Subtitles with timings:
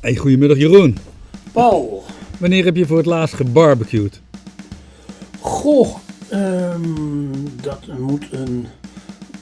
[0.00, 0.96] Hey, goedemiddag Jeroen.
[1.52, 2.02] Paul.
[2.38, 4.20] Wanneer heb je voor het laatst gebarbecued?
[5.40, 5.96] Goh,
[6.30, 6.82] ehm,
[7.62, 8.66] dat moet een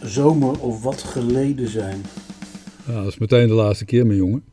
[0.02, 2.02] zomer of wat geleden zijn.
[2.86, 4.44] Ja, dat is meteen de laatste keer, mijn jongen.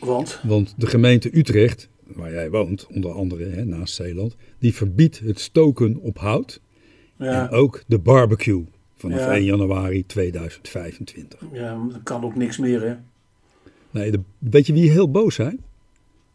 [0.00, 0.40] Want?
[0.42, 5.40] Want de gemeente Utrecht, waar jij woont, onder andere hè, naast Zeeland, die verbiedt het
[5.40, 6.60] stoken op hout.
[7.18, 8.64] Ja, En ook de barbecue
[8.96, 9.34] vanaf Ja.
[9.34, 11.40] 1 januari 2025.
[11.52, 12.94] ja, dat kan ook niks meer, hè?
[13.94, 15.60] Nee, de, weet je wie heel boos zijn?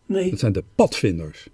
[0.05, 0.29] Nee.
[0.29, 1.47] Dat zijn de padvinders.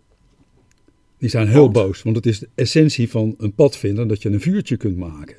[1.18, 4.42] Die zijn heel boos, want het is de essentie van een padvinder dat je een
[4.42, 5.38] vuurtje kunt maken.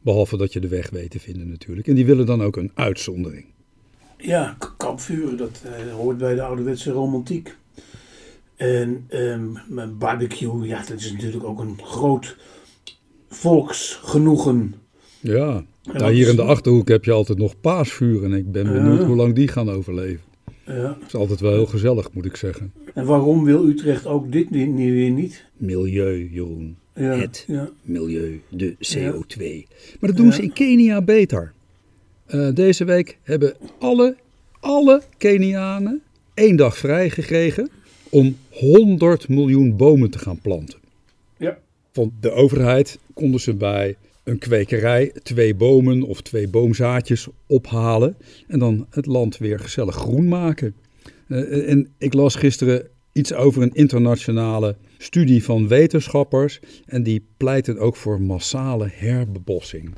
[0.00, 1.88] Behalve dat je de weg weet te vinden natuurlijk.
[1.88, 3.44] En die willen dan ook een uitzondering.
[4.18, 7.56] Ja, kampvuren, dat eh, hoort bij de ouderwetse romantiek.
[8.56, 9.06] En
[9.68, 12.36] mijn barbecue, ja, dat is natuurlijk ook een groot
[13.28, 14.74] volksgenoegen.
[15.20, 18.32] Ja, En nou, hier in de Achterhoek heb je altijd nog paasvuren.
[18.32, 19.06] En ik ben benieuwd Ja.
[19.06, 20.20] hoe lang die gaan overleven.
[20.66, 20.96] Ja.
[20.98, 22.72] Het is altijd wel heel gezellig, moet ik zeggen.
[22.94, 25.44] En waarom wil Utrecht ook dit ni- weer niet?
[25.56, 26.76] Milieu, Jeroen.
[26.94, 27.44] Ja, Het.
[27.46, 27.68] ja.
[27.82, 29.66] Milieu, de CO2.
[30.00, 30.22] Maar dat Ja.
[30.22, 31.52] doen ze in Kenia beter.
[32.26, 34.16] Eh, deze week hebben alle,
[34.60, 36.02] alle Kenianen
[36.34, 37.68] één dag vrij gekregen
[38.10, 40.78] om 100 miljoen bomen te gaan planten.
[41.36, 41.58] Ja.
[41.92, 43.96] Van de overheid konden ze bij
[44.26, 50.28] een kwekerij twee bomen of twee boomzaadjes ophalen en dan het land weer gezellig groen
[50.28, 50.74] maken.
[51.28, 57.78] Eh, en ik las gisteren iets over een internationale studie van wetenschappers en die pleiten
[57.78, 59.94] ook voor massale herbebossing.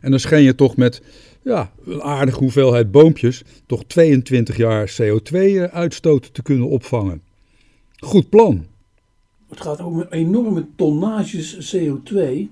[0.00, 1.02] En dan schijn je toch met
[1.42, 7.22] ja, een aardige hoeveelheid boompjes toch 22 jaar CO2-uitstoot te kunnen opvangen.
[7.96, 8.66] Goed plan.
[9.48, 12.48] Het gaat met enorme tonnages CO2.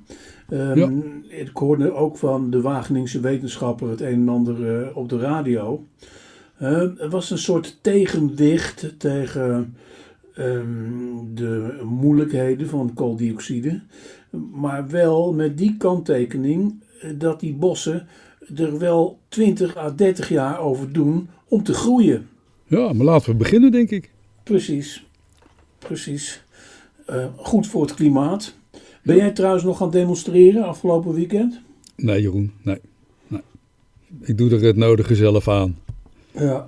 [0.53, 0.91] Ehm, Ja.
[1.29, 5.87] Ik hoorde ook van de Wageningse wetenschapper het een en ander eh, op de radio.
[6.59, 9.77] Ehm, er was een soort tegenwicht tegen
[10.35, 13.81] ehm, de moeilijkheden van kooldioxide.
[14.53, 18.07] Maar wel met die kanttekening eh, dat die bossen
[18.57, 22.29] er wel 20 à 30 jaar over doen om te groeien.
[22.67, 24.11] Ja, maar laten we beginnen, denk ik.
[24.43, 25.07] Precies,
[25.79, 26.45] precies.
[27.07, 28.55] Eh, goed voor het klimaat.
[29.03, 31.61] Ben jij trouwens nog gaan demonstreren afgelopen weekend?
[31.97, 32.79] Nee, Jeroen, nee.
[33.27, 33.41] nee.
[34.21, 35.79] Ik doe er het nodige zelf aan.
[36.31, 36.65] Ja.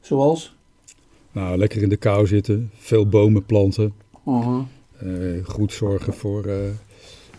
[0.00, 0.56] Zoals?
[1.32, 3.92] Nou, lekker in de kou zitten, veel bomen planten.
[4.26, 4.60] Uh-huh.
[4.98, 6.56] eh, goed zorgen voor eh,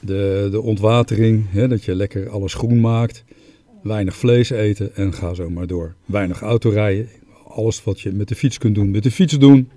[0.02, 3.24] de, de ontwatering, hè, dat je lekker alles groen maakt.
[3.84, 5.94] Weinig vlees eten en ga zo maar door.
[6.06, 7.08] Weinig autorijden.
[7.48, 9.70] Alles wat je met de fiets kunt doen, met de fiets doen.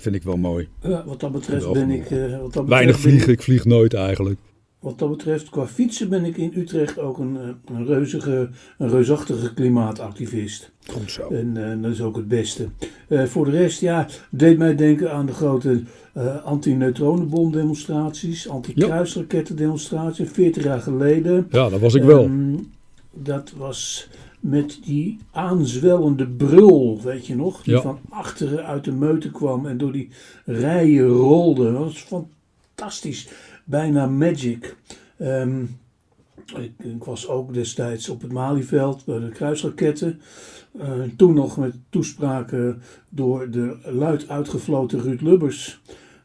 [0.00, 0.68] Vind ik wel mooi.
[0.82, 2.10] Ja, wat dat betreft ben ik.
[2.10, 4.38] eh, wat dat betreft Weinig vliegen, ik- ik vlieg nooit eigenlijk.
[4.80, 8.48] wat dat betreft, qua fietsen ben ik in Utrecht ook een, eh, een, reuzige,
[8.78, 10.70] een reusachtige klimaatactivist.
[10.86, 11.28] Goed zo.
[11.28, 12.68] En eh, dat is ook het beste.
[13.08, 15.82] Voor de rest, ja, deed mij denken aan de grote
[16.12, 21.46] eh anti-neutronenbom-demonstraties, anti-kruisrakettendemonstraties, 40 jaar geleden.
[21.50, 22.22] Ja, dat was ik wel.
[22.24, 22.54] Ehm,
[23.12, 24.08] dat was
[24.40, 27.62] met die aanzwellende brul, weet je nog?
[27.62, 27.80] Die Ja.
[27.80, 30.08] van achteren uit de meute kwam en door die
[30.44, 31.72] rijen rolde.
[31.72, 32.06] Dat was
[32.74, 33.28] fantastisch.
[33.64, 34.76] Bijna magic.
[35.16, 35.62] Ehm,
[36.56, 40.20] ik, ik was ook destijds op het Malieveld bij de kruisraketten.
[40.78, 45.80] Eh, toen nog met toespraken door de luid uitgefloten Ruud Lubbers.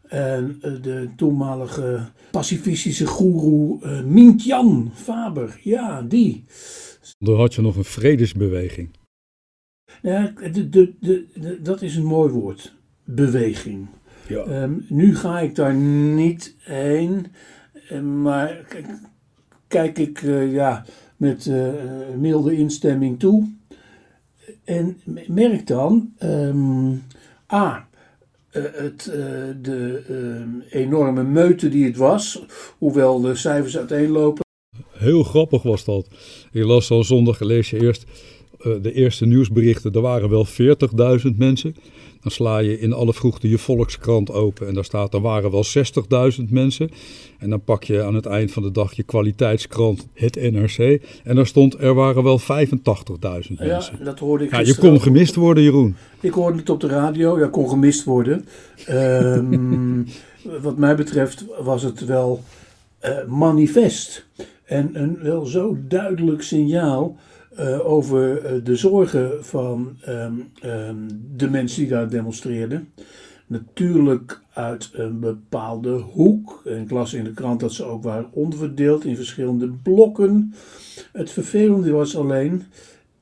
[0.07, 1.99] En eh, de toenmalige
[2.31, 5.59] pacifistische goeroe uh, Mintjan Faber.
[5.63, 6.43] Ja, die.
[7.23, 8.89] Dan had je nog een vredesbeweging.
[10.01, 12.73] Ja, de, de, de, dat is een mooi woord.
[13.03, 13.87] Beweging.
[14.27, 14.43] Ja.
[14.43, 17.27] Ehm, nu ga ik daar niet heen.
[17.89, 18.65] eh, Maar
[19.67, 20.85] kijk ik eh, ja,
[21.17, 21.73] met eh,
[22.17, 23.49] milde instemming toe.
[24.63, 24.97] En
[25.27, 26.91] merk dan, ehm,
[27.53, 27.87] A,
[28.49, 29.03] het,
[29.61, 32.45] de ehm, enorme meute die het was,
[32.77, 34.42] hoewel de cijfers uiteenlopen.
[35.03, 36.07] Heel grappig was dat.
[36.51, 38.05] Je las al zondag, lees je eerst
[38.59, 39.93] eh, de eerste nieuwsberichten.
[39.93, 41.75] Er waren wel 40.000 mensen.
[42.21, 45.63] Dan sla je in alle vroegte je Volkskrant open en daar staat er waren wel
[46.37, 46.89] 60.000 mensen.
[47.39, 51.01] En dan pak je aan het eind van de dag je kwaliteitskrant, het NRC.
[51.23, 52.45] En daar stond er waren wel 85.000
[53.19, 54.03] Ja, mensen.
[54.03, 55.95] dat hoorde ik Ja, je kon gemist worden, Jeroen.
[56.19, 58.45] Ik hoorde het op de radio, ja, kon gemist worden.
[58.85, 60.01] Ehm,
[60.61, 62.43] wat mij betreft was het wel
[62.99, 64.25] eh, manifest.
[64.73, 67.17] En een wel zo duidelijk signaal
[67.55, 70.95] eh, over eh, de zorgen van ehm, ehm,
[71.35, 72.93] de mensen die daar demonstreerden.
[73.47, 76.61] Natuurlijk uit een bepaalde hoek.
[76.65, 80.53] En ik las in de krant dat ze ook waren onderverdeeld in verschillende blokken.
[81.11, 82.63] Het vervelende was alleen,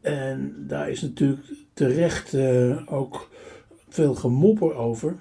[0.01, 1.41] en daar is natuurlijk
[1.73, 3.29] terecht uh, ook
[3.89, 5.15] veel gemopper over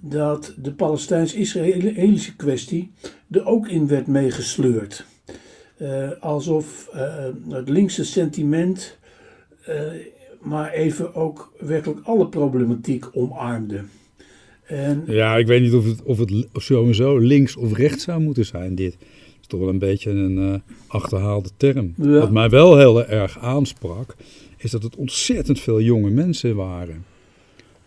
[0.00, 2.92] dat de Palestijns-Israëlische kwestie
[3.30, 5.10] er ook in werd meegesleurd.
[5.82, 8.98] Uh, alsof uh, het linkse sentiment
[10.40, 13.82] maar even ook werkelijk alle problematiek omarmde.
[14.62, 18.46] En, ja, ik weet niet of het, of het sowieso links of rechts zou moeten
[18.46, 18.96] zijn, dit.
[19.40, 20.54] Is toch wel een beetje een uh,
[20.86, 21.94] achterhaalde term.
[21.96, 24.16] Wat mij wel heel erg aansprak,
[24.56, 27.04] is dat het ontzettend veel jonge mensen waren.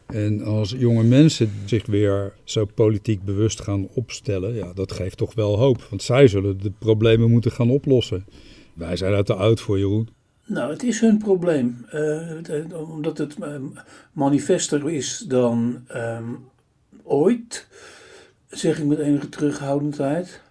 [0.06, 5.34] En als jonge mensen zich weer zo politiek bewust gaan opstellen, ja, dat geeft toch
[5.34, 5.88] wel hoop.
[5.90, 8.26] Want zij zullen de problemen moeten gaan oplossen.
[8.74, 10.10] Wij zijn uit de oud voor, Jeroen.
[10.46, 11.86] Nou, het is hun probleem.
[11.94, 13.56] Uh, omdat het uh,
[14.12, 16.40] manifester is dan um,
[17.04, 17.68] ooit,
[18.48, 20.42] zeg ik met enige terughoudendheid.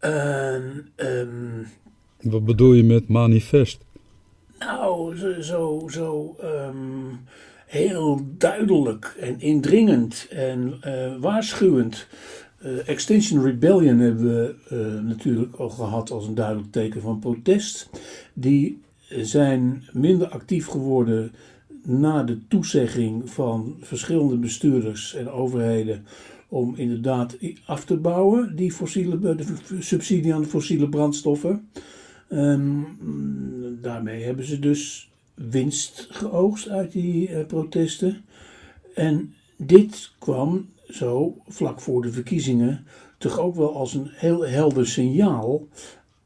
[0.00, 1.66] Um,
[2.20, 3.84] Wat bedoel je met manifest?
[4.58, 7.20] Nou, zo, zo, zo um,
[7.68, 12.06] heel duidelijk en indringend en uh, waarschuwend.
[12.64, 17.90] Uh, Extinction Rebellion hebben we uh, natuurlijk al gehad als een duidelijk teken van protest.
[18.34, 21.32] Die zijn minder actief geworden
[21.82, 26.04] na de toezegging van verschillende bestuurders en overheden
[26.48, 27.36] om inderdaad
[27.66, 29.36] af te bouwen, die fossiele,
[29.78, 31.68] subsidie aan de fossiele brandstoffen.
[32.30, 32.86] Um,
[33.82, 35.10] daarmee hebben ze dus
[35.50, 38.24] winst geoogst uit die uh, protesten.
[38.94, 42.86] En dit kwam zo vlak voor de verkiezingen
[43.18, 45.66] toch ook wel als een heel helder signaal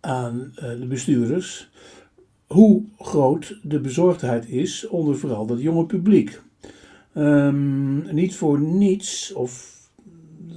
[0.00, 1.70] aan uh, de bestuurders
[2.52, 6.40] hoe groot de bezorgdheid is onder vooral dat jonge publiek.
[7.14, 9.80] Um, niet voor niets, of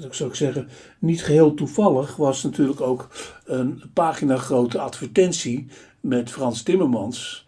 [0.09, 0.67] zou ik zeggen,
[0.99, 3.09] niet geheel toevallig, was natuurlijk ook
[3.45, 5.67] een pagina grote advertentie
[5.99, 7.44] met Frans Timmermans.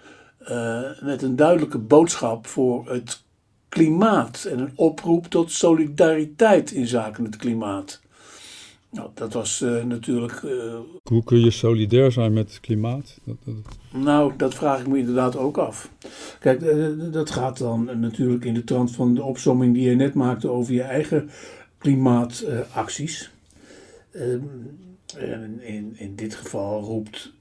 [0.52, 3.24] Uh, met een duidelijke boodschap voor het
[3.70, 8.02] klimaat en een oproep tot solidariteit in zaken het klimaat.
[8.90, 10.42] Nou, dat was uh, natuurlijk.
[10.42, 13.20] Uh, Hoe kun je solidair zijn met het klimaat?
[13.24, 13.56] Dat, dat...
[13.92, 15.92] Nou, dat vraag ik me inderdaad ook af.
[16.40, 20.14] Kijk, uh, dat gaat dan natuurlijk in de trant van de opsomming die je net
[20.14, 21.30] maakte over je eigen
[21.78, 23.32] klimaatacties.
[24.12, 24.42] Ehm,
[25.60, 27.34] in, in dit geval roept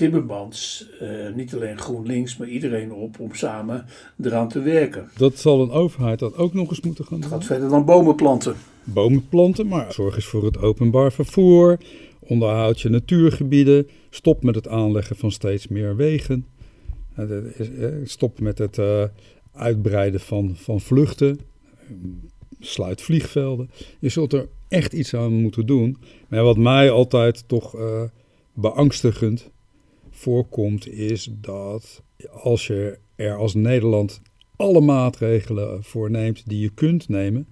[0.00, 0.86] Timmermans,
[1.34, 3.86] niet alleen GroenLinks, maar iedereen op om samen
[4.22, 5.10] eraan te werken.
[5.16, 7.30] Dat zal een overheid dat ook nog eens moeten gaan doen?
[7.30, 8.54] Het gaat verder dan bomen planten
[8.84, 11.78] bomen planten, maar zorg eens voor het openbaar vervoer,
[12.18, 16.46] onderhoud je natuurgebieden, stop met het aanleggen van steeds meer wegen,
[18.04, 19.04] stop met het uh,
[19.52, 21.40] uitbreiden van, van vluchten,
[22.60, 23.70] sluit vliegvelden.
[23.98, 25.96] Je zult er echt iets aan moeten doen.
[26.28, 28.02] Maar wat mij altijd toch uh,
[28.54, 29.50] beangstigend
[30.20, 34.20] voorkomt, is dat als je er als Nederland
[34.56, 37.46] alle maatregelen voor neemt die je kunt nemen,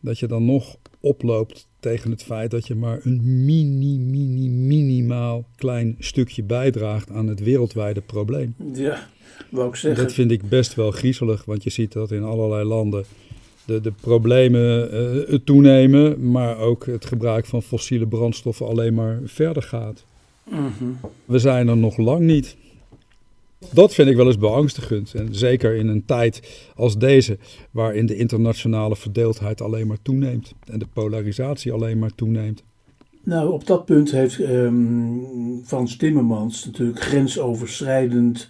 [0.00, 5.44] dat je dan nog oploopt tegen het feit dat je maar een mini, mini, minimaal
[5.56, 8.54] klein stukje bijdraagt aan het wereldwijde probleem.
[8.72, 9.08] Ja,
[9.50, 10.04] wou ik zeggen.
[10.04, 13.04] Dat vind ik best wel griezelig, want je ziet dat in allerlei landen
[13.64, 14.94] de, de problemen
[15.30, 20.04] uh, toenemen, maar ook het gebruik van fossiele brandstoffen alleen maar verder gaat.
[21.24, 22.56] We zijn er nog lang niet.
[23.72, 25.14] Dat vind ik wel eens beangstigend.
[25.14, 27.38] En zeker in een tijd als deze,
[27.70, 32.62] waarin de internationale verdeeldheid alleen maar toeneemt en de polarisatie alleen maar toeneemt.
[33.22, 38.48] Nou, op dat punt heeft um, Frans Timmermans natuurlijk grensoverschrijdend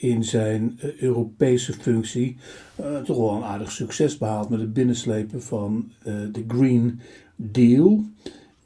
[0.00, 2.36] in zijn uh, Europese functie
[2.80, 7.00] uh, toch wel een aardig succes behaald met het binnenslepen van uh, de Green
[7.36, 8.04] Deal.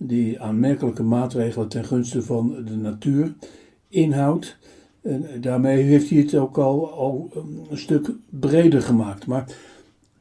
[0.00, 3.34] Die aanmerkelijke maatregelen ten gunste van de natuur
[3.88, 4.56] inhoudt.
[5.02, 7.30] En daarmee heeft hij het ook al, al
[7.70, 9.26] een stuk breder gemaakt.
[9.26, 9.44] Maar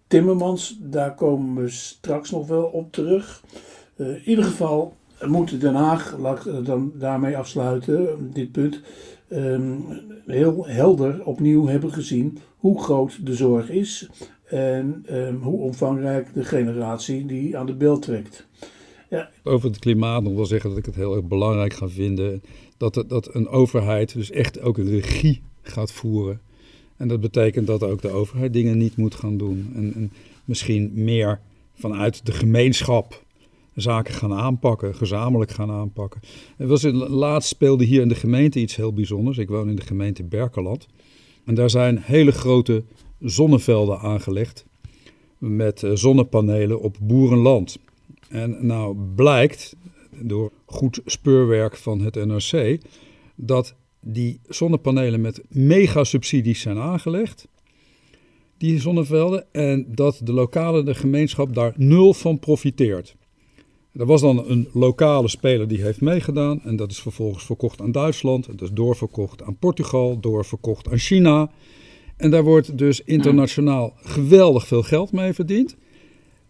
[0.07, 3.43] Timmermans, daar komen we straks nog wel op terug.
[3.95, 4.93] Uh, in ieder geval
[5.25, 8.81] moet Den Haag, laat ik dan daarmee afsluiten, dit punt,
[9.29, 9.85] um,
[10.25, 14.09] heel helder opnieuw hebben gezien hoe groot de zorg is
[14.43, 18.47] en um, hoe omvangrijk de generatie die aan de bel trekt.
[19.09, 19.29] Ja.
[19.43, 22.41] Over het klimaat nog wel zeggen dat ik het heel erg belangrijk ga vinden
[22.77, 26.41] dat, dat een overheid dus echt ook regie gaat voeren.
[26.97, 29.71] En dat betekent dat ook de overheid dingen niet moet gaan doen.
[29.75, 30.11] En, en
[30.45, 31.39] misschien meer
[31.73, 33.25] vanuit de gemeenschap
[33.75, 36.21] zaken gaan aanpakken, gezamenlijk gaan aanpakken.
[36.57, 39.37] Er was, laatst speelde hier in de gemeente iets heel bijzonders.
[39.37, 40.87] Ik woon in de gemeente Berkeland.
[41.45, 42.83] En daar zijn hele grote
[43.19, 44.65] zonnevelden aangelegd
[45.37, 47.77] met eh, zonnepanelen op boerenland.
[48.29, 49.75] En nou blijkt,
[50.21, 52.81] door goed speurwerk van het NRC
[53.35, 57.47] dat die zonnepanelen met mega subsidies zijn aangelegd.
[58.57, 63.15] die zonnevelden, en dat de lokale de gemeenschap daar nul van profiteert.
[63.93, 67.91] Er was dan een lokale speler die heeft meegedaan en dat is vervolgens verkocht aan
[67.91, 71.51] Duitsland, dat is doorverkocht aan Portugal, doorverkocht aan China.
[72.17, 75.77] En daar wordt dus internationaal geweldig veel geld mee verdiend.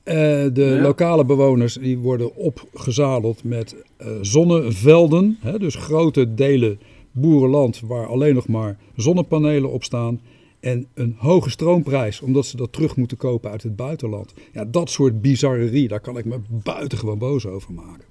[0.07, 0.13] Uh,
[0.53, 6.79] de lokale bewoners die worden opgezadeld met uh, zonnevelden, hè, dus grote delen
[7.11, 10.19] boerenland waar alleen nog maar zonnepanelen op staan.
[10.59, 14.33] En een hoge stroomprijs, omdat ze dat terug moeten kopen uit het buitenland.
[14.53, 18.05] Ja, dat soort bizarrerie, daar kan ik me buitengewoon boos over maken.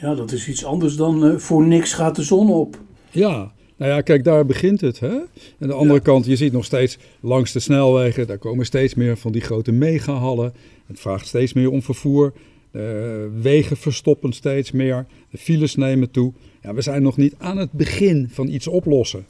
[0.00, 2.78] Ja, dat is iets anders dan uh, voor niks gaat de zon op.
[3.10, 3.52] Ja,
[3.82, 5.00] nou ja, kijk, daar begint het.
[5.00, 5.16] Hè?
[5.58, 9.16] En de andere kant, je ziet nog steeds langs de snelwegen, daar komen steeds meer
[9.16, 10.52] van die grote megahallen.
[10.86, 12.32] Het vraagt steeds meer om vervoer.
[12.70, 15.06] De wegen verstoppen steeds meer.
[15.30, 16.32] De files nemen toe.
[16.62, 19.26] Ja, we zijn nog niet aan het begin van iets oplossen.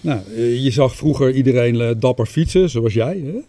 [0.00, 3.22] Nou, eh, je zag vroeger iedereen eh, dapper fietsen, zoals jij.
[3.24, 3.40] Hè?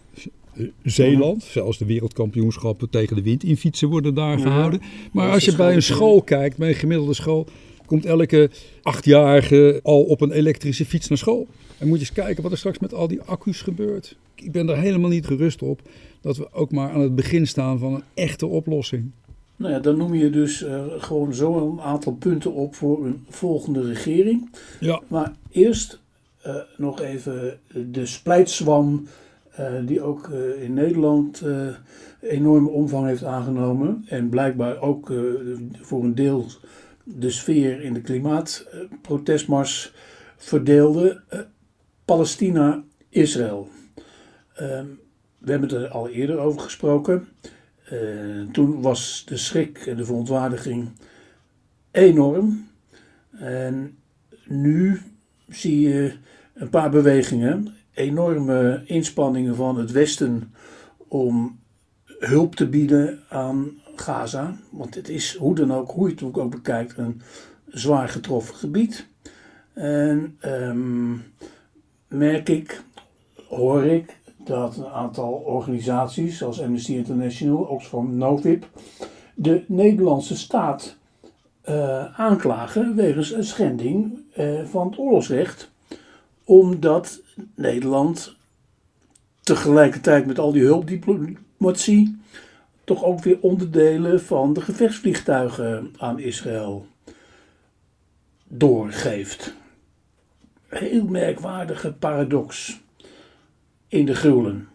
[0.84, 4.82] Zeeland, zelfs de wereldkampioenschappen tegen de wind in fietsen worden daar gehouden.
[5.12, 7.48] Maar als je bij een school kijkt, bij een gemiddelde school,
[7.90, 8.50] komt elke
[8.82, 11.48] achtjarige al op een elektrische fiets naar school.
[11.78, 14.18] En moet je eens kijken wat er straks met al die accu's gebeurt.
[14.36, 15.82] Ik ben daar helemaal niet gerust op
[16.22, 19.12] dat we ook maar aan het begin staan van een echte oplossing.
[19.56, 23.26] Nou ja, dan noem je dus uh, gewoon zo een aantal punten op voor een
[23.30, 24.50] volgende regering.
[24.80, 25.02] Ja.
[25.08, 26.00] Maar eerst
[26.48, 27.60] uh, nog even
[27.92, 29.08] de splijtswam,
[29.60, 30.30] uh, die ook
[30.62, 31.44] in Nederland
[32.22, 34.06] enorme omvang heeft aangenomen.
[34.08, 35.14] En blijkbaar ook
[35.82, 36.46] voor een deel
[37.18, 39.94] de sfeer in de klimaatprotestmars
[40.38, 41.22] verdeelde.
[42.06, 43.70] Palestina-Israël.
[44.56, 44.86] Ehm,
[45.38, 47.28] we hebben het er al eerder over gesproken.
[47.94, 50.90] Uh, toen was de schrik en de verontwaardiging
[51.92, 52.68] enorm.
[53.32, 53.98] En
[54.46, 55.02] nu
[55.48, 56.14] zie je
[56.54, 60.54] een paar bewegingen, enorme inspanningen van het Westen
[61.08, 61.60] om
[62.06, 64.56] hulp te bieden aan Gaza.
[64.70, 67.22] Want het is hoe dan ook, hoe je het ook bekijkt, een
[67.68, 69.08] zwaar getroffen gebied.
[69.74, 71.24] En um,
[72.08, 72.84] merk ik,
[73.48, 78.64] hoor ik, dat een aantal organisaties zoals Amnesty International, Oxfam Novib,
[79.36, 80.98] de Nederlandse staat
[81.70, 85.72] uh, aanklagen wegens een schending uh, van het oorlogsrecht.
[86.44, 87.22] Omdat
[87.56, 88.36] Nederland
[89.42, 92.19] tegelijkertijd met al die hulpdiplomatie
[92.90, 96.88] toch ook weer onderdelen van de gevechtsvliegtuigen aan Israël
[98.48, 99.54] doorgeeft.
[100.68, 102.80] Heel merkwaardige paradox
[103.88, 104.68] in de gruwelen.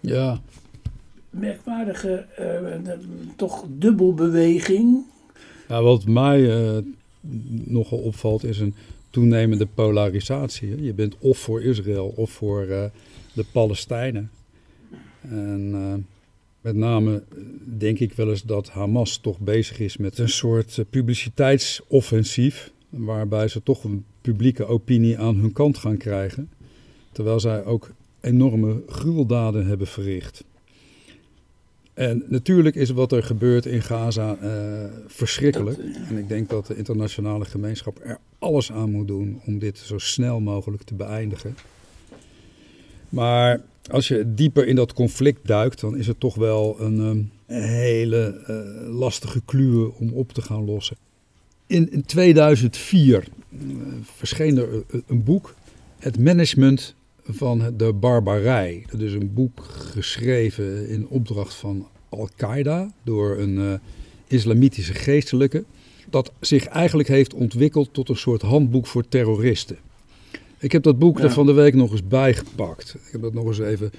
[0.00, 0.40] Ja.
[1.30, 2.92] Merkwaardige, uh,
[3.36, 5.04] toch dubbelbeweging.
[5.68, 6.78] Ja, wat mij uh,
[7.64, 8.74] nogal opvalt is een
[9.10, 10.82] toenemende polarisatie.
[10.82, 12.84] Je bent of voor Israël of voor uh,
[13.32, 14.30] de Palestijnen.
[15.20, 16.06] En
[16.62, 17.22] met name
[17.78, 22.72] denk ik wel eens dat Hamas toch bezig is met een soort publiciteitsoffensief.
[22.88, 26.50] Waarbij ze toch een publieke opinie aan hun kant gaan krijgen.
[27.12, 27.90] Terwijl zij ook
[28.20, 30.44] enorme gruweldaden hebben verricht.
[31.94, 35.78] En natuurlijk is wat er gebeurt in Gaza uh, verschrikkelijk.
[36.08, 39.98] En ik denk dat de internationale gemeenschap er alles aan moet doen om dit zo
[39.98, 41.56] snel mogelijk te beëindigen.
[43.08, 47.30] Maar als je dieper in dat conflict duikt, dan is het toch wel een, um,
[47.46, 50.96] hele uh, lastige kluwe om op te gaan lossen.
[51.66, 53.58] In, in 2004 uh,
[54.02, 55.54] verscheen er een boek,
[55.98, 58.84] Het Management van de barbarij.
[58.90, 63.80] Dat is een boek geschreven in opdracht van Al-Qaeda door een
[64.26, 65.64] islamitische geestelijke.
[66.10, 69.78] Dat zich eigenlijk heeft ontwikkeld tot een soort handboek voor terroristen.
[70.62, 71.24] Ik heb dat boek ja.
[71.24, 72.94] er van de week nog eens bijgepakt.
[73.06, 73.90] Ik heb dat nog eens even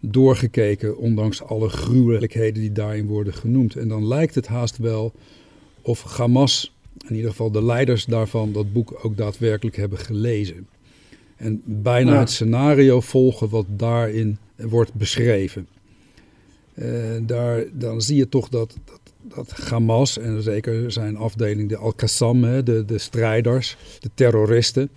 [0.00, 3.76] doorgekeken, ondanks alle gruwelijkheden die daarin worden genoemd.
[3.76, 5.12] En dan lijkt het haast wel
[5.82, 6.74] of Hamas,
[7.08, 10.68] in ieder geval de leiders daarvan, dat boek ook daadwerkelijk hebben gelezen.
[11.36, 12.18] En bijna ja.
[12.18, 15.68] het scenario volgen wat daarin wordt beschreven.
[16.74, 16.86] Uh,
[17.22, 22.40] daar, dan zie je toch dat, dat, dat Hamas, en zeker zijn afdeling de Al-Qassam,
[22.40, 24.90] de, de strijders, de terroristen,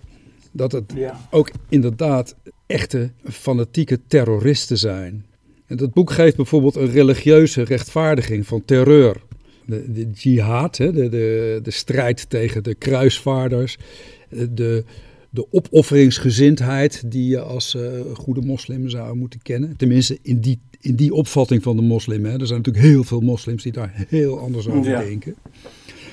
[0.56, 1.20] dat het ja.
[1.30, 2.34] ook inderdaad
[2.66, 5.24] echte fanatieke terroristen zijn.
[5.66, 9.22] En dat boek geeft bijvoorbeeld een religieuze rechtvaardiging van terreur.
[9.64, 13.76] De, de jihad, de, de, de strijd tegen de kruisvaarders,
[14.28, 14.84] de,
[15.30, 17.82] de opofferingsgezindheid die je als uh,
[18.14, 19.76] goede moslim zou moeten kennen.
[19.76, 22.24] Tenminste, in die, in die opvatting van de moslim.
[22.24, 22.38] Hè.
[22.38, 25.00] Er zijn natuurlijk heel veel moslims die daar heel anders over ja.
[25.00, 25.34] denken.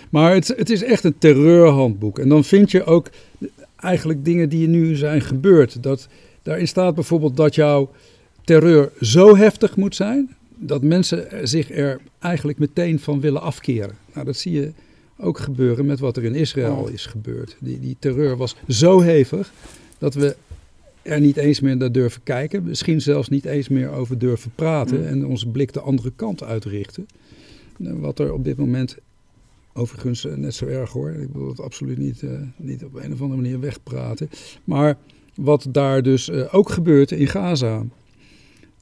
[0.09, 2.19] Maar het, het is echt een terreurhandboek.
[2.19, 3.09] En dan vind je ook
[3.83, 5.83] eigenlijk dingen die nu zijn gebeurd.
[5.83, 6.07] Dat
[6.43, 7.91] Daarin staat bijvoorbeeld dat jouw
[8.43, 13.95] terreur zo heftig moet zijn dat mensen zich er eigenlijk meteen van willen afkeren.
[14.13, 14.71] Nou, dat zie je
[15.17, 17.55] ook gebeuren met wat er in Israël is gebeurd.
[17.59, 19.51] Die, die terreur was zo hevig
[19.97, 20.35] dat we
[21.01, 22.63] er niet eens meer naar durven kijken.
[22.63, 24.99] Misschien zelfs niet eens meer over durven praten.
[24.99, 25.05] Mm.
[25.05, 27.07] En onze blik de andere kant uitrichten.
[27.77, 28.97] Nou, Wat er op dit moment,
[29.73, 31.11] overigens eh, net zo erg hoor.
[31.11, 34.29] Ik wil het absoluut niet, eh, niet op een of andere manier wegpraten.
[34.63, 34.97] Maar
[35.35, 37.85] wat daar dus eh, ook gebeurt in Gaza.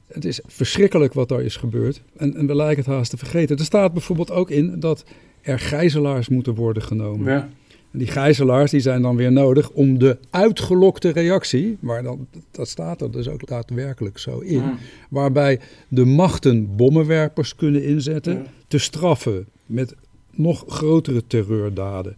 [0.06, 2.02] Het is verschrikkelijk wat daar is gebeurd.
[2.16, 3.56] En, en we lijken het haast te vergeten.
[3.56, 5.04] Er staat bijvoorbeeld ook in dat
[5.42, 7.32] er gijzelaars moeten worden genomen.
[7.32, 7.48] Ja.
[7.92, 12.68] En die gijzelaars die zijn dan weer nodig om de uitgelokte reactie, maar dan, dat
[12.68, 14.62] staat er dus ook daadwerkelijk zo in,
[15.10, 18.42] waarbij de machten bommenwerpers kunnen inzetten, Ja.
[18.68, 19.94] te straffen met
[20.34, 22.16] nog grotere terreurdaden.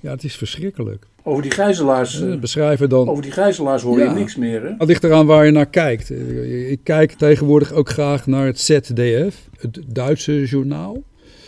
[0.00, 1.06] Ja, het is verschrikkelijk.
[1.22, 4.04] Over die gijzelaars, Ze eh, beschrijven dan over die gijzelaars hoor Ja.
[4.04, 4.62] je niks meer.
[4.62, 4.68] Hè?
[4.78, 6.10] het ligt eraan waar je naar kijkt.
[6.10, 11.02] Eh, Ik kijk tegenwoordig ook graag naar het ZDF, het Duitse journaal.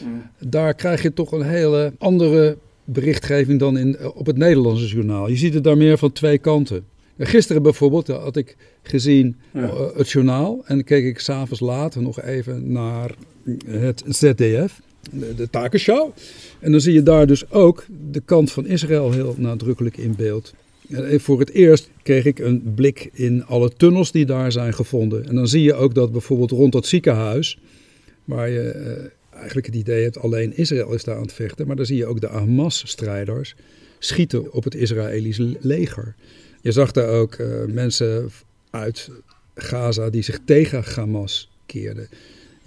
[0.05, 0.23] Mm.
[0.39, 5.29] Daar krijg je toch een hele andere berichtgeving dan in, op het Nederlandse journaal.
[5.29, 6.85] Je ziet het daar meer van twee kanten.
[7.19, 9.61] Gisteren bijvoorbeeld had ik gezien Ja.
[9.63, 13.11] eh, het journaal en keek ik s'avonds later nog even naar
[13.67, 14.81] het ZDF,
[15.11, 16.11] de, de.
[16.61, 20.55] En dan zie je daar dus ook de kant van Israël heel nadrukkelijk in beeld.
[20.89, 25.27] En voor het eerst kreeg ik een blik in alle tunnels die daar zijn gevonden.
[25.27, 27.59] En dan zie je ook dat bijvoorbeeld rond dat ziekenhuis,
[28.25, 31.77] waar je eh, eigenlijk het idee hebt alleen Israël is daar aan het vechten, maar
[31.77, 33.55] dan zie je ook de Hamas-strijders
[33.99, 36.15] schieten op het Israëlisch leger.
[36.61, 38.31] Je zag daar ook eh, mensen
[38.71, 39.11] uit
[39.55, 42.09] Gaza die zich tegen Hamas keerden.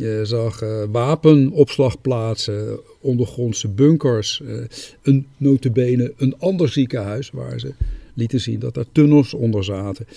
[0.01, 4.55] Je zag eh, wapenopslagplaatsen, ondergrondse bunkers, eh,
[5.01, 7.74] een notabene een ander ziekenhuis waar ze
[8.13, 10.08] lieten zien dat er tunnels onder zaten.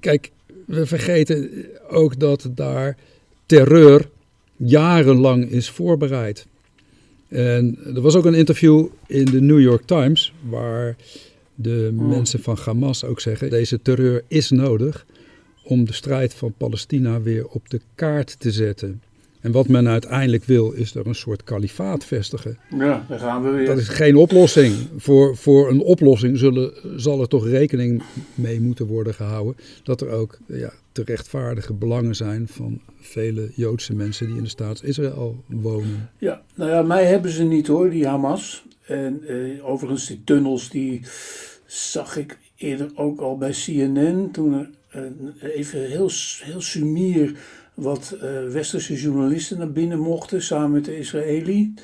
[0.00, 0.30] Kijk,
[0.64, 1.50] we vergeten
[1.88, 2.96] ook dat daar
[3.46, 4.08] terreur
[4.56, 6.46] jarenlang is voorbereid.
[7.28, 10.96] En er was ook een interview in de New York Times waar
[11.54, 12.08] de Hmm.
[12.08, 15.06] mensen van Hamas ook zeggen: deze terreur is nodig
[15.66, 19.02] om de strijd van Palestina weer op de kaart te zetten.
[19.40, 22.58] En wat men uiteindelijk wil, is er een soort kalifaat vestigen.
[22.70, 23.66] Ja, daar gaan we weer.
[23.66, 24.74] Dat is geen oplossing.
[24.96, 28.02] Voor, voor een oplossing zullen, zal er toch rekening
[28.34, 33.94] mee moeten worden gehouden dat er ook ja, te rechtvaardige belangen zijn van vele Joodse
[33.94, 36.10] mensen die in de staat Israël wonen.
[36.18, 38.64] Ja, nou ja, mij hebben ze niet hoor, die Hamas.
[38.86, 41.00] En eh, overigens, die tunnels, die
[41.66, 44.28] zag ik eerder ook al bij CNN.
[44.32, 44.70] Toen er
[45.40, 46.10] even heel,
[46.42, 47.32] heel sumier
[47.74, 51.74] wat eh, westerse journalisten naar binnen mochten, samen met de Israëli.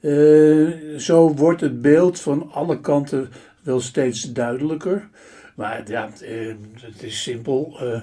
[0.00, 3.28] Eh, zo wordt het beeld van alle kanten
[3.62, 5.08] wel steeds duidelijker.
[5.54, 8.02] Maar ja, eh, het is simpel eh, eh,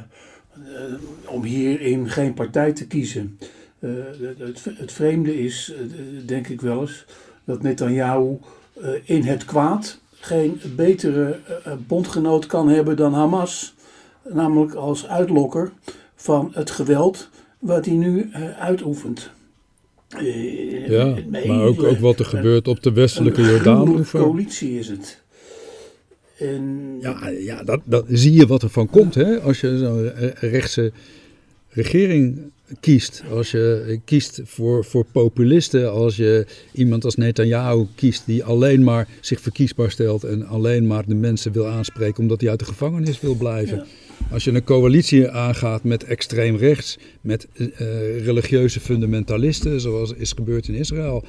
[1.26, 3.38] om hierin geen partij te kiezen.
[3.80, 3.90] Eh,
[4.38, 5.82] het, het vreemde is, eh,
[6.26, 7.06] denk ik wel eens,
[7.44, 8.38] dat Netanyahu
[8.82, 13.76] eh, in het kwaad geen betere eh, bondgenoot kan hebben dan Hamas.
[14.34, 15.72] Namelijk als uitlokker
[16.16, 19.32] van het geweld wat hij nu eh, uitoefent.
[20.10, 23.82] Eh, Ja, een maar ook, ook wat er gebeurt op de westelijke een Jordaan.
[23.82, 25.22] gruwelijke coalitie is het.
[26.38, 29.40] En, Ja, ja dat, dat zie je wat er van komt hè?
[29.40, 30.92] als je zo'n eh, rechtse
[31.70, 33.24] regering kiest.
[33.32, 39.08] Als je kiest voor, voor populisten, als je iemand als Netanyahu kiest die alleen maar
[39.22, 43.20] zich verkiesbaar stelt en alleen maar de mensen wil aanspreken omdat hij uit de gevangenis
[43.20, 43.78] wil blijven.
[43.78, 43.86] Ja.
[44.32, 47.68] Als je een coalitie aangaat met extreem rechts, met eh,
[48.26, 51.24] religieuze fundamentalisten, zoals is gebeurd in Israël.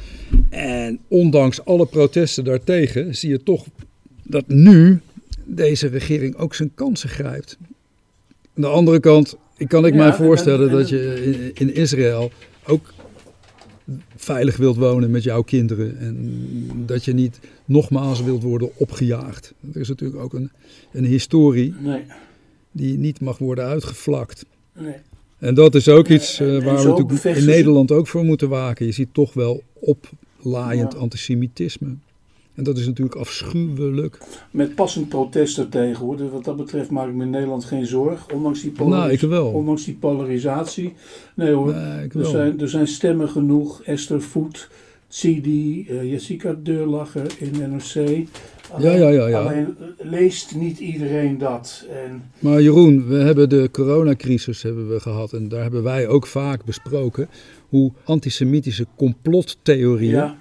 [0.51, 3.67] En ondanks alle protesten daartegen zie je toch
[4.23, 5.01] dat nu
[5.45, 7.59] deze regering ook zijn kansen grijpt.
[8.57, 11.51] Aan de andere kant ik kan ik Ja, mij en- voorstellen en- dat je in,
[11.69, 12.31] in Israël
[12.67, 12.93] ook
[14.17, 15.99] veilig wilt wonen met jouw kinderen.
[15.99, 16.43] En
[16.87, 19.55] dat je niet nogmaals wilt worden opgejaagd.
[19.75, 20.51] Er is natuurlijk ook een,
[20.93, 22.03] een historie nee,
[22.73, 24.45] die niet mag worden uitgevlakt.
[24.79, 24.95] nee.
[25.39, 28.49] En dat is ook iets eh, en waar we natuurlijk in Nederland ook voor moeten
[28.49, 28.87] waken.
[28.87, 30.99] Je ziet toch wel oplaaiend Ja.
[30.99, 31.95] antisemitisme.
[32.55, 34.19] En dat is natuurlijk afschuwelijk.
[34.51, 36.17] Met passend protest ertegen hoor.
[36.17, 38.27] Dus wat dat betreft maak ik me in Nederland geen zorg.
[38.33, 39.47] Ondanks die, Nou, polaris- ik wel.
[39.47, 40.93] ondanks die polarisatie.
[41.35, 43.83] Nee hoor, er, zijn, er zijn stemmen genoeg.
[43.83, 44.69] Esther Voet,
[45.09, 48.27] Tsidi, eh, Jessica Deurlacher in NRC.
[48.79, 49.39] Ja, ja, ja, ja.
[49.41, 51.85] Alleen leest niet iedereen dat.
[52.05, 55.33] En, Maar Jeroen, we hebben de coronacrisis hebben we gehad.
[55.33, 57.29] En daar hebben wij ook vaak besproken
[57.69, 60.37] hoe antisemitische complottheorieën ja,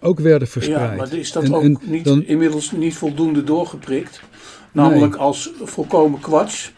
[0.00, 0.96] ook werden ja, verspreid.
[0.96, 4.20] maar is dat En- ook en niet, dan- inmiddels niet voldoende doorgeprikt?
[4.72, 6.72] Namelijk als volkomen kwats.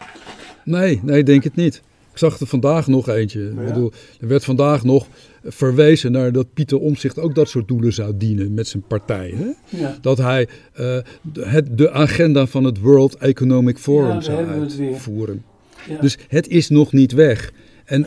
[0.65, 1.83] Nee, nee, denk het niet.
[2.13, 3.41] Ik zag er vandaag nog eentje.
[3.41, 3.61] Ja.
[3.61, 5.07] Ik bedoel, er werd vandaag nog
[5.47, 9.35] verwezen naar dat Pieter Omzicht ook dat soort doelen zou dienen met zijn partij.
[9.37, 9.79] Hè?
[9.79, 9.99] Ja.
[10.01, 10.99] Dat hij eh,
[11.33, 15.45] de, het, de agenda van het World Economic Forum Ja, zou uitvoeren.
[15.89, 16.01] Ja.
[16.01, 17.53] Dus het is nog niet weg.
[17.85, 18.07] En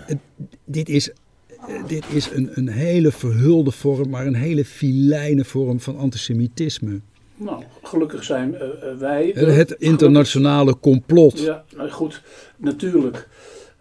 [0.65, 5.79] dit is, eh, dit is een, een hele verhulde vorm, maar een hele filijne vorm
[5.79, 6.99] van antisemitisme.
[7.35, 9.31] Nou, gelukkig zijn eh, wij.
[9.35, 11.39] Het internationale complot.
[11.39, 12.21] Ja, nou goed,
[12.57, 13.27] natuurlijk.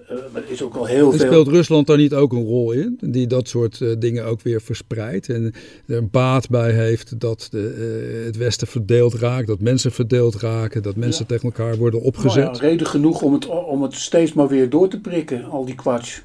[0.08, 1.26] Eh, maar er is ook al heel veel.
[1.26, 2.98] speelt Rusland daar niet ook een rol in?
[3.00, 5.28] Die dat soort eh, dingen ook weer verspreidt.
[5.28, 5.52] En
[5.86, 7.74] er een baat bij heeft dat de,
[8.20, 9.46] eh, het Westen verdeeld raakt.
[9.46, 10.82] Dat mensen verdeeld raken.
[10.82, 11.34] Dat mensen Ja.
[11.34, 12.56] tegen elkaar worden Nou opgezet.
[12.56, 15.74] ja, reden genoeg om het, om het steeds maar weer door te prikken, al die
[15.74, 16.22] kwats.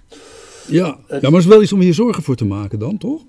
[0.68, 0.98] ja.
[1.08, 3.22] Het- ja, maar het is wel iets om hier zorgen voor te maken dan, toch?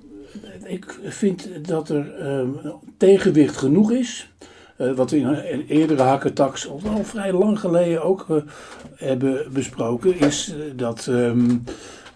[0.66, 2.48] Ik vind dat er ehm,
[2.96, 4.32] tegenwicht genoeg is.
[4.76, 8.36] Eh, wat we in een eerdere hakketax al, al vrij lang geleden ook eh,
[8.94, 11.56] hebben besproken, is eh, dat ehm,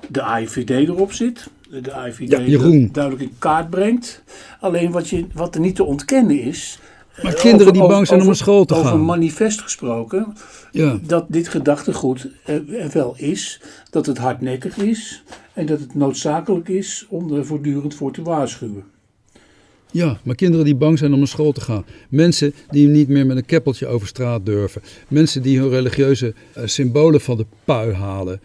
[0.09, 1.47] de AIVD erop zit.
[1.71, 2.89] De Ja, Jeroen.
[2.93, 4.23] duidelijk in kaart brengt.
[4.61, 6.79] Alleen wat, je, wat er niet te ontkennen is.
[7.23, 9.05] Maar kinderen over- die bang over- zijn om naar over- school te Over gaan.
[9.05, 10.35] manifest gesproken
[10.73, 10.99] Ja.
[11.03, 16.69] dat dit gedachtegoed er er wel is, dat het hardnekkig is en dat het noodzakelijk
[16.69, 18.85] is om er voortdurend voor te waarschuwen.
[19.93, 21.85] Ja, maar kinderen die bang zijn om naar school te gaan.
[22.09, 24.83] Mensen die niet meer met een keppeltje over straat durven.
[25.09, 28.41] Mensen die hun religieuze eh, symbolen van de pui halen.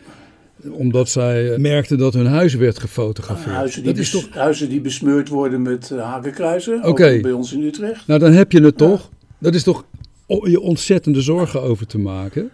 [0.72, 3.56] Omdat zij eh, merkten dat hun huis werd gefotografeerd.
[3.56, 4.30] Huizen die, dat is toch...
[4.30, 7.20] huizen die besmeurd worden met eh, hakenkruisen, Oké.
[7.22, 8.08] bij ons in Utrecht.
[8.08, 9.10] Nou, dan heb je het toch.
[9.38, 9.86] Dat is toch
[10.28, 12.50] je ontzettende zorgen over te maken.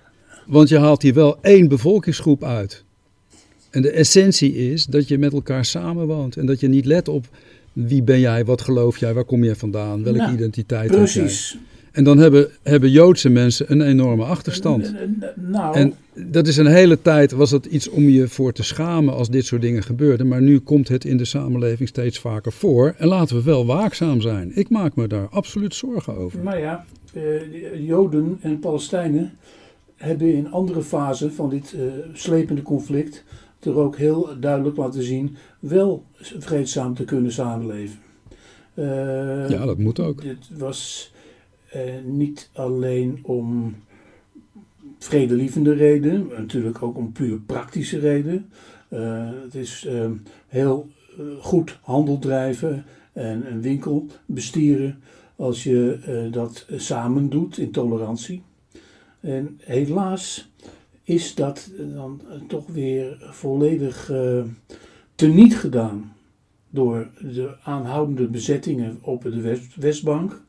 [0.45, 2.84] Want je haalt hier wel één bevolkingsgroep uit.
[3.69, 6.38] En de essentie is dat je met elkaar samenwoont.
[6.38, 7.25] En dat je niet let op
[7.88, 11.24] wie ben jij, wat geloof jij, waar kom jij vandaan, welke Nou, identiteit heb jij.
[11.24, 11.58] Precies.
[11.92, 14.94] En dan hebben, hebben Joodse mensen een enorme achterstand.
[15.36, 19.13] Nou, En dat is een hele tijd, was dat iets om je voor te schamen
[19.13, 20.28] als dit soort dingen gebeurden.
[20.28, 22.96] Maar nu komt het in de samenleving steeds vaker voor.
[22.98, 24.52] En laten we wel waakzaam zijn.
[24.56, 26.44] Ik maak me daar absoluut zorgen over.
[26.44, 29.32] maar ja, eh, de Joden en Palestijnen
[29.96, 31.82] hebben in andere fasen van dit eh,
[32.13, 33.24] slepende conflict
[33.60, 38.00] er ook heel duidelijk laten zien wel vreedzaam te kunnen samenleven.
[38.74, 40.22] Eh, Ja, dat moet ook.
[40.22, 41.12] Dit was
[41.69, 43.76] eh, niet alleen om
[44.98, 48.50] vredelievende reden, natuurlijk ook om puur praktische reden.
[48.88, 50.12] Eh, het is eh,
[50.48, 50.89] heel
[51.39, 55.00] goed handel drijven en een winkel bestieren
[55.36, 58.43] als je dat samen doet in tolerantie.
[59.19, 60.49] En helaas
[61.10, 64.43] is dat dan toch weer volledig eh
[65.15, 66.13] teniet gedaan
[66.69, 70.41] door de aanhoudende bezettingen op de West- Westbank.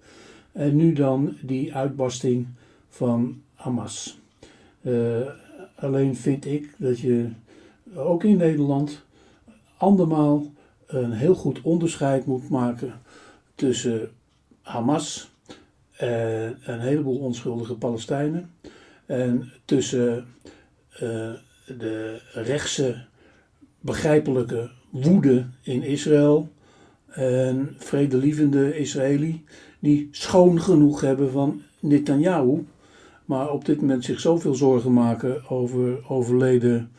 [0.52, 2.46] En nu dan die uitbarsting
[2.88, 4.18] van Hamas.
[4.80, 5.20] Eh,
[5.74, 7.28] alleen vind ik dat je
[7.94, 9.02] ook in Nederland
[9.76, 10.52] andermaal
[10.86, 12.92] een heel goed onderscheid moet maken
[13.54, 14.10] tussen
[14.62, 15.30] Hamas
[15.96, 18.50] en een heleboel onschuldige Palestijnen.
[19.10, 20.26] En tussen
[20.90, 21.32] eh,
[21.66, 23.04] de rechtse
[23.80, 26.52] begrijpelijke woede in Israël
[27.08, 29.44] en vredelievende Israëli
[29.78, 32.66] die schoon genoeg hebben van Netanyahu,
[33.24, 36.90] maar op dit moment zich zoveel zorgen maken over overleden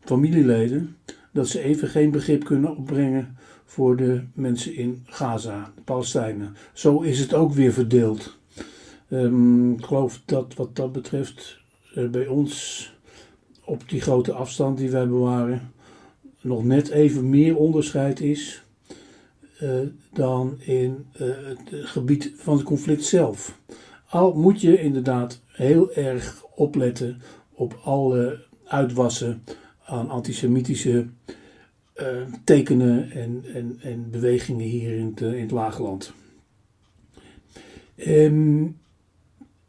[0.00, 0.96] familieleden,
[1.32, 6.56] dat ze even geen begrip kunnen opbrengen voor de mensen in Gaza, de Palestijnen.
[6.72, 8.42] Zo is het ook weer verdeeld.
[9.14, 11.58] Ehm, ik geloof dat wat dat betreft
[11.94, 12.92] er bij ons
[13.64, 15.72] op die grote afstand die wij bewaren
[16.40, 18.64] nog net even meer onderscheid is
[19.58, 19.70] eh,
[20.12, 23.58] dan in eh, het gebied van het conflict zelf.
[24.08, 27.22] Al moet je inderdaad heel erg opletten
[27.52, 29.42] op alle uitwassen
[29.84, 31.06] aan antisemitische
[31.94, 32.06] eh,
[32.44, 36.12] tekenen en, en, en bewegingen hier in het, eh, in het Laagland.
[37.96, 38.66] Ehm,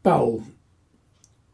[0.06, 0.42] Paul,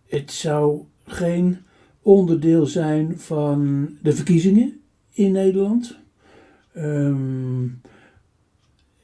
[0.07, 1.59] het zou geen
[2.03, 4.81] onderdeel zijn van de verkiezingen
[5.13, 5.99] in Nederland.
[6.73, 7.69] Ehm,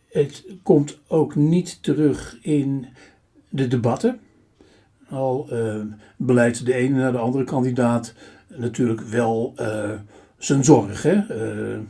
[0.09, 2.87] het komt ook niet terug in
[3.49, 4.21] de debatten.
[5.09, 5.81] Al eh,
[6.17, 8.15] beleidt de ene naar de andere kandidaat
[8.57, 9.91] natuurlijk wel eh,
[10.39, 11.03] zijn zorg.
[11.03, 11.15] Hè?
[11.15, 11.81] Eh,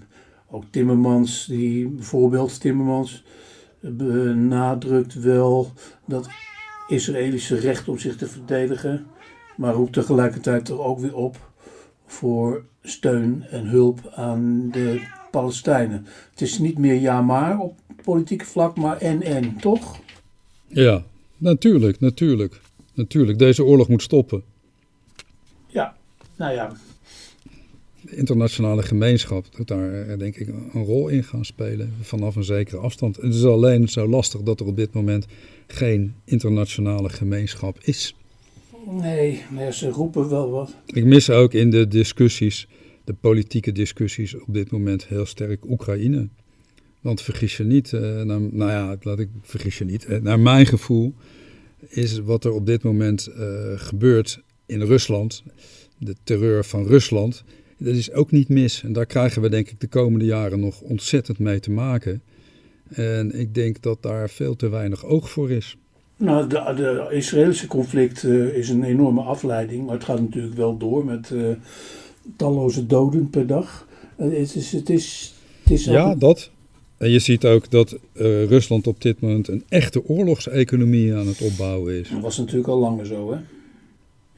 [0.50, 3.24] ook Timmermans, die bijvoorbeeld Timmermans
[3.80, 5.72] benadrukt wel
[6.06, 6.28] dat
[6.88, 9.06] Israëlische recht om zich te verdedigen,
[9.56, 11.50] maar roept tegelijkertijd toch ook weer op
[12.06, 16.06] voor steun en hulp aan de Palestijnen.
[16.30, 20.00] Het is niet meer ja maar op politiek vlak, maar en en, toch?
[20.66, 21.04] Ja,
[21.36, 22.60] natuurlijk, natuurlijk.
[22.94, 24.42] Natuurlijk, deze oorlog moet stoppen.
[25.66, 25.96] Ja,
[26.36, 26.72] nou ja.
[28.00, 32.76] De internationale gemeenschap moet daar denk ik een rol in gaan spelen vanaf een zekere
[32.80, 33.16] afstand.
[33.16, 35.26] Het is alleen zo lastig dat er op dit moment
[35.68, 38.14] geen internationale gemeenschap is.
[38.86, 40.76] Nee, nee, ze roepen wel wat.
[40.86, 42.68] Ik mis ook in de discussies,
[43.04, 46.28] de politieke discussies op dit moment heel sterk Oekraïne.
[47.00, 50.06] Want vergis je niet, uh, nou, nou, ja, laat ik vergis je niet.
[50.08, 51.14] Uh, naar mijn gevoel
[51.88, 55.42] is wat er op dit moment uh, gebeurt in Rusland,
[55.98, 57.44] de terreur van Rusland,
[57.78, 58.82] dat is ook niet mis.
[58.82, 62.22] En daar krijgen we denk ik de komende jaren nog ontzettend mee te maken.
[62.88, 65.76] En ik denk dat daar veel te weinig oog voor is.
[66.16, 70.76] Nou, de, de Israëlische conflict uh, is een enorme afleiding, maar het gaat natuurlijk wel
[70.76, 71.48] door met uh,
[72.36, 73.86] talloze doden per dag.
[74.20, 76.50] Uh, het is, het is, het is ja, dat.
[76.96, 77.98] En je ziet ook dat
[78.48, 82.08] Rusland op dit moment een echte oorlogseconomie aan het opbouwen is.
[82.08, 83.38] Dat was natuurlijk al langer zo, hè?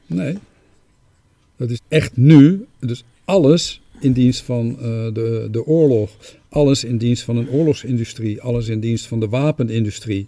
[0.05, 0.37] Nee.
[1.55, 2.65] Dat is echt nu.
[2.79, 4.75] Dus alles in dienst van
[5.13, 6.11] de, de oorlog.
[6.49, 8.41] Alles in dienst van een oorlogsindustrie.
[8.41, 10.27] Alles in dienst van de wapenindustrie.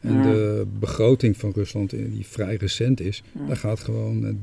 [0.00, 4.38] En de begroting van Rusland, die vrij recent is, daar gaat gewoon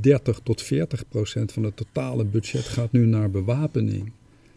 [0.00, 4.12] 30 tot 40 procent van het totale budget gaat nu naar bewapening.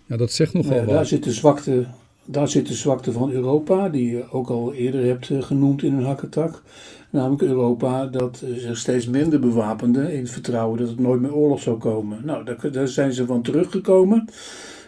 [0.06, 0.94] Ja, dat zegt nogal ja, wat.
[0.94, 1.88] Daar zit, de zwakte,
[2.32, 6.04] daar zit de zwakte van Europa, die je ook al eerder hebt genoemd in een
[6.06, 6.64] hakketak.
[7.10, 11.62] Namelijk Europa dat zich steeds minder bewapende in het vertrouwen dat het nooit meer oorlog
[11.62, 12.22] zou komen.
[12.26, 14.26] Nou, daar, zijn ze van teruggekomen.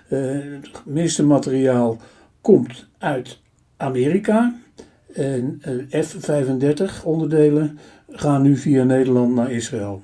[0.10, 0.20] Uh,
[0.62, 1.98] het meeste materiaal
[2.42, 3.40] komt uit
[3.78, 4.56] Amerika.
[5.14, 7.78] En F-35 onderdelen
[8.10, 10.04] gaan nu via Nederland naar Israël.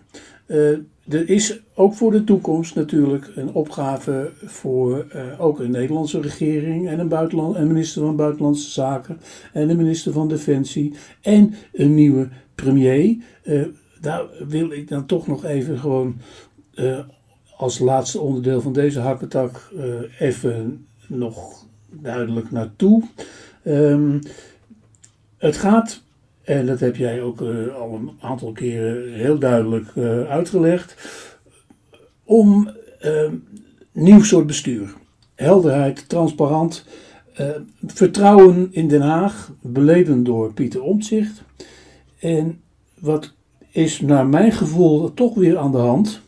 [1.10, 6.88] Er is ook voor de toekomst natuurlijk een opgave voor uh, ook een Nederlandse regering
[6.88, 9.20] en een, buitenland, minister van Buitenlandse Zaken
[9.54, 13.18] en een minister van Defensie en een nieuwe premier.
[13.44, 13.66] Uh,
[14.02, 16.18] daar wil ik dan toch nog even gewoon
[17.58, 19.74] als laatste onderdeel van deze hakketak
[20.20, 23.04] even nog duidelijk naartoe.
[23.66, 24.20] Um,
[25.38, 26.04] het gaat,
[26.50, 30.96] en dat heb jij ook uh, al een aantal keren heel duidelijk uh, uitgelegd,
[32.24, 32.70] om
[33.06, 33.32] uh,
[33.92, 34.94] nieuw soort bestuur.
[35.36, 36.86] Helderheid, transparant,
[37.86, 41.44] vertrouwen in Den Haag, beleden door Pieter Omtzigt.
[42.20, 42.62] En
[43.00, 43.34] wat
[43.72, 46.22] is naar mijn gevoel toch weer aan de hand?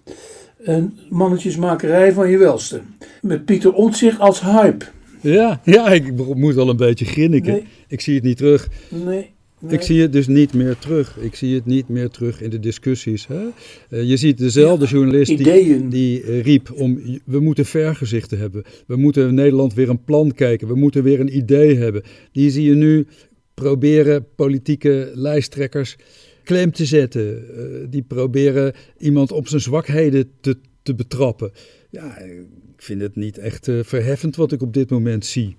[0.57, 2.81] Een mannetjesmakerij van je welste.
[3.21, 4.85] Met Pieter Omtzigt als hype.
[5.21, 7.53] Ja, ja, ik moet wel een beetje grinniken.
[7.53, 7.67] Nee.
[7.87, 8.69] Ik zie het niet terug.
[8.89, 9.73] Nee, nee.
[9.73, 11.17] Ik zie het dus niet meer terug.
[11.17, 13.27] Ik zie het niet meer terug in de discussies.
[13.27, 13.43] Hè?
[13.89, 18.63] Uh, je ziet dezelfde journalist die, die uh, riep om we moeten vergezichten hebben.
[18.87, 20.67] We moeten Nederland weer een plan kijken.
[20.67, 22.03] We moeten weer een idee hebben.
[22.31, 23.07] Die zie je nu
[23.53, 25.95] proberen politieke lijsttrekkers
[26.43, 27.45] klem te zetten.
[27.57, 31.51] Uh, die proberen iemand op zijn zwakheden te, te betrappen.
[31.89, 32.47] Ja, ik
[32.87, 35.55] vind het niet echt verheffend wat ik op dit moment zie.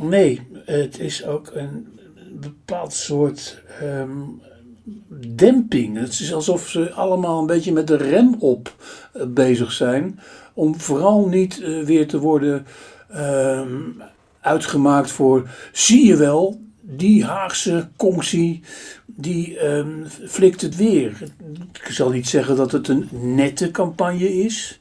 [0.00, 1.86] Nee, het is ook een
[2.32, 4.40] bepaald soort um,
[5.36, 5.96] demping.
[5.96, 8.74] Het is alsof ze allemaal een beetje met de rem op
[9.16, 10.20] uh, bezig zijn.
[10.54, 12.66] Om vooral niet uh, weer te worden
[13.16, 14.02] um,
[14.40, 15.48] uitgemaakt voor.
[15.72, 18.62] Zie je wel, die Haagse conctie
[19.06, 21.22] die um, flikt het weer.
[21.72, 24.80] Ik zal niet zeggen dat het een nette campagne is.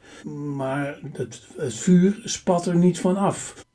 [0.55, 3.65] Maar het, het vuur spat er niet van af.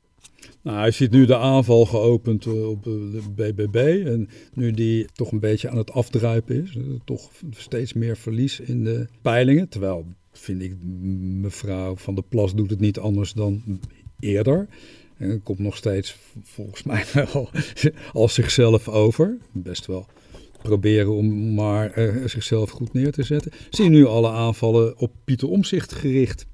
[0.65, 4.05] Nou, hij ziet nu de aanval geopend eh, op de BBB.
[4.05, 6.77] En nu die toch een beetje aan het afdruipen is.
[7.03, 9.69] Toch steeds meer verlies in de peilingen.
[9.69, 10.75] Terwijl, vind ik,
[11.41, 13.79] mevrouw Van der Plas doet het niet anders dan
[14.19, 14.67] eerder.
[15.17, 17.49] En komt nog steeds volgens mij wel
[18.13, 19.37] als zichzelf over.
[19.51, 20.05] Best wel
[20.61, 23.51] proberen om maar zichzelf goed neer te zetten.
[23.69, 26.45] Zie nu alle aanvallen op Pieter Omzicht gericht.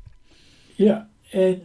[0.75, 1.61] Ja, en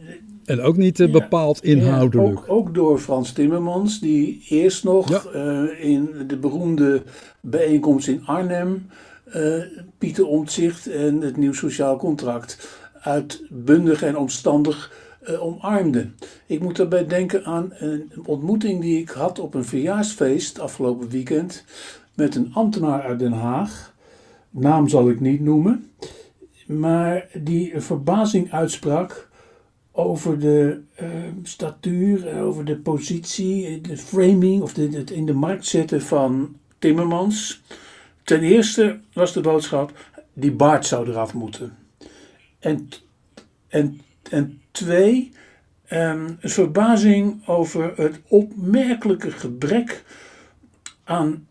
[0.47, 2.37] en ook niet uh, bepaald inhoudelijk.
[2.37, 5.21] Ja, ook, ook, door Frans Timmermans, die eerst nog ja.
[5.35, 7.03] uh, in de beroemde
[7.41, 8.85] bijeenkomst in Arnhem
[9.35, 9.63] uh,
[9.97, 12.69] Pieter Omtzigt en het nieuw sociaal contract
[13.01, 15.05] uitbundig en omstandig
[15.39, 16.09] omarmde.
[16.45, 21.63] Ik moet daarbij denken aan een ontmoeting die ik had op een verjaarsfeest afgelopen weekend
[22.13, 23.93] met een ambtenaar uit Den Haag.
[24.49, 25.91] Naam zal ik niet noemen,
[26.67, 29.26] maar die verbazing uitsprak
[29.97, 31.07] over de uh,
[31.43, 37.61] statuur, over de positie, de framing of de, het in de markt zetten van Timmermans.
[38.23, 39.91] Ten eerste was de boodschap,
[40.33, 41.77] die baard zou eraf moeten.
[42.59, 42.89] En,
[43.67, 45.31] en, en twee,
[45.91, 50.03] um, een verbazing over het opmerkelijke gebrek
[51.03, 51.47] aan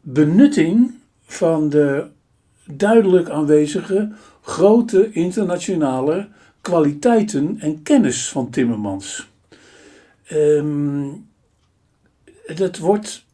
[0.00, 0.94] benutting
[1.26, 2.06] van de
[2.64, 6.28] duidelijk aanwezige grote internationale
[6.64, 9.28] kwaliteiten en kennis van Timmermans.
[10.32, 11.26] Um,
[12.54, 13.24] dat wordt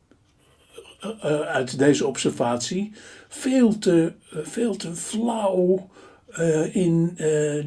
[1.05, 2.93] uh, uit deze observatie
[3.29, 5.89] veel te, veel te flauw
[6.39, 7.13] uh, in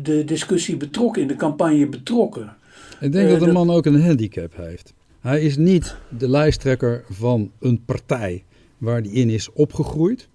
[0.04, 2.56] de discussie betrokken, in de campagne betrokken.
[3.00, 4.94] Ik denk dat de man ook een handicap heeft.
[5.20, 8.44] Hij is niet de lijsttrekker van een partij
[8.78, 10.28] waar hij in is opgegroeid,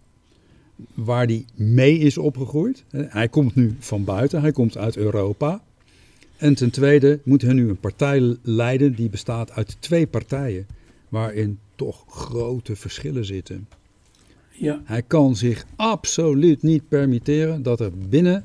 [0.94, 2.84] waar hij mee is opgegroeid.
[2.90, 5.62] Hij komt nu van buiten, hij komt uit Europa.
[6.36, 10.66] En ten tweede moet hij nu een partij leiden die bestaat uit twee partijen,
[11.08, 13.68] waarin toch grote verschillen zitten.
[14.50, 14.82] Ja.
[14.84, 18.44] Hij kan zich absoluut niet permitteren dat er binnen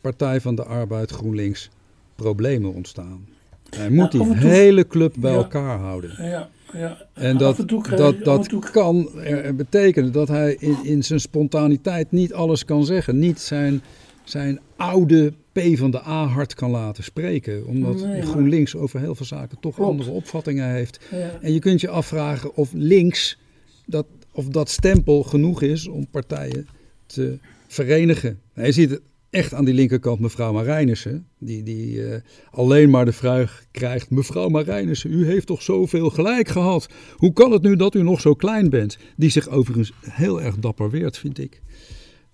[0.00, 1.70] Partij van de Arbeid GroenLinks
[2.14, 3.26] problemen ontstaan.
[3.70, 6.24] Hij moet die hele club bij elkaar houden.
[6.24, 7.06] Ja, ja.
[7.12, 7.64] En dat,
[7.96, 9.10] dat, dat kan
[9.56, 13.18] betekenen dat hij in, in zijn spontaniteit niet alles kan zeggen.
[13.18, 13.82] Niet zijn,
[14.24, 17.66] zijn oude P van de A hart kan laten spreken.
[17.66, 21.00] Omdat nee, GroenLinks over heel veel zaken toch andere opvattingen heeft.
[21.40, 23.38] En je kunt je afvragen of links,
[23.86, 26.68] dat, of dat stempel genoeg is om partijen
[27.06, 28.40] te verenigen.
[28.54, 29.00] Je ziet het
[29.34, 32.14] echt aan die linkerkant mevrouw Marijnissen, die, die uh,
[32.50, 36.88] alleen maar de vraag krijgt: Mevrouw Marijnissen, u heeft toch zoveel gelijk gehad?
[37.16, 38.98] Hoe kan het nu dat u nog zo klein bent?
[39.16, 41.62] Die zich overigens heel erg dapper weert, vind ik.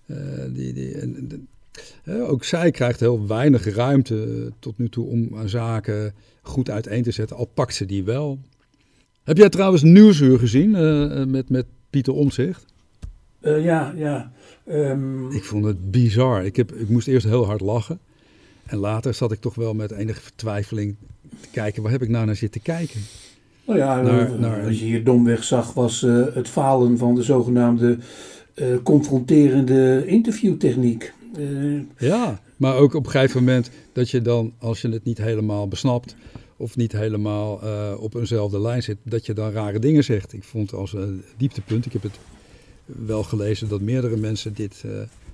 [0.07, 0.17] Uh,
[0.53, 1.47] die, die, en,
[2.05, 7.11] ook zij krijgt heel weinig ruimte eh, tot nu toe om zaken goed uiteen te
[7.11, 8.39] zetten, al pakt ze die wel.
[9.23, 10.71] Heb jij trouwens Nieuwsuur gezien
[11.31, 12.70] met, met Pieter Omzicht?
[13.41, 14.31] Uh, ja, ja.
[14.69, 15.31] Um...
[15.31, 16.45] Ik vond het bizar.
[16.45, 17.99] Ik, heb, ik moest eerst heel hard lachen.
[18.65, 20.95] En later zat ik toch wel met enige vertwijfeling
[21.39, 22.99] te kijken, waar heb ik nou naar zitten kijken?
[23.65, 24.65] Nou ja, naar, naar...
[24.65, 27.97] als je hier domweg zag, was uh, het falen van de zogenaamde
[28.55, 31.13] uh, confronterende interviewtechniek.
[31.37, 35.17] Uh, ja, maar ook op een gegeven moment dat je dan, als je het niet
[35.17, 36.15] helemaal besnapt
[36.57, 37.61] of niet helemaal
[37.97, 40.33] op eenzelfde lijn zit, dat je dan rare dingen zegt.
[40.33, 40.95] Ik vond als
[41.37, 42.19] dieptepunt, ik heb het
[43.05, 44.91] wel gelezen dat meerdere mensen dit uh,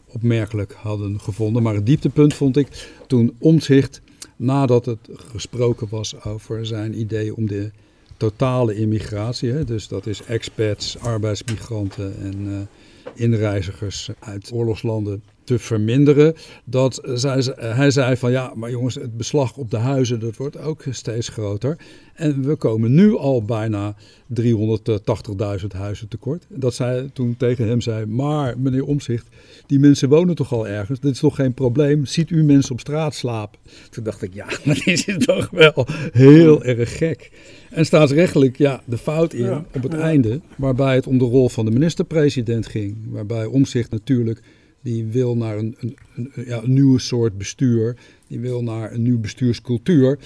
[0.07, 1.63] opmerkelijk hadden gevonden.
[1.63, 2.67] Maar het dieptepunt vond ik
[3.07, 4.01] toen Omtzigt,
[4.35, 7.71] nadat het gesproken was over zijn idee om de
[8.17, 12.67] totale immigratie, hè, dus dat is expats, arbeidsmigranten en
[13.15, 16.35] inreizigers uit oorlogslanden te verminderen.
[16.63, 20.57] Dat zij, hij zei van ja, maar jongens, het beslag op de huizen dat wordt
[20.57, 21.77] ook steeds groter.
[22.13, 23.95] En we komen nu al bijna
[24.41, 26.45] 380.000 huizen tekort.
[26.49, 29.27] Dat zij toen tegen hem zei, maar meneer Omzicht,
[29.65, 30.99] die mensen wonen toch al ergens?
[30.99, 32.05] Dit is toch geen probleem?
[32.05, 33.59] Ziet u mensen op straat slapen?
[33.89, 37.31] Toen dacht ik, ja, dat is toch wel heel erg gek.
[37.69, 41.65] En staatsrechtelijk, ja, de fout in op het einde, waarbij het om de rol van
[41.65, 42.97] de minister-president ging.
[43.09, 44.41] Waarbij Omzicht natuurlijk
[44.81, 47.95] die wil naar een, een, een, ja, een nieuwe soort bestuur.
[48.27, 50.17] Die wil naar een nieuwe bestuurscultuur.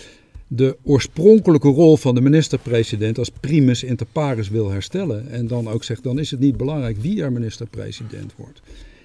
[0.47, 5.30] De oorspronkelijke rol van de minister-president als primus inter pares wil herstellen.
[5.30, 8.62] En dan ook zegt, dan is het niet belangrijk wie er minister-president wordt.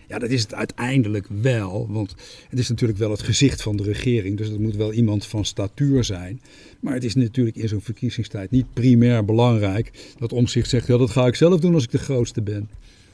[0.09, 1.87] Ja, dat is het uiteindelijk wel.
[1.90, 2.14] Want
[2.49, 4.37] het is natuurlijk wel het gezicht van de regering.
[4.37, 6.40] Dus het moet wel iemand van statuur zijn.
[6.81, 11.11] Maar het is natuurlijk in zo'n verkiezingstijd niet primair belangrijk dat omzicht zegt: ja, dat
[11.11, 12.69] ga ik zelf doen als ik de grootste ben.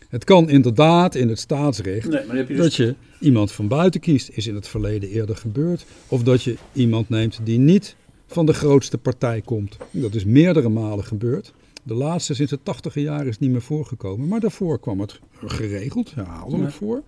[0.08, 2.56] Het kan inderdaad in het staatsrecht je dus...
[2.56, 4.30] dat je iemand van buiten kiest.
[4.32, 5.84] Is in het verleden eerder gebeurd.
[6.08, 9.76] Of dat je iemand neemt die niet van de grootste partij komt.
[9.90, 11.52] Dat is meerdere malen gebeurd.
[11.82, 14.28] De laatste sinds de tachtige jaren is niet meer voorgekomen.
[14.28, 16.76] Maar daarvoor kwam het geregeld, herhaaldelijk ja.
[16.76, 17.02] voor.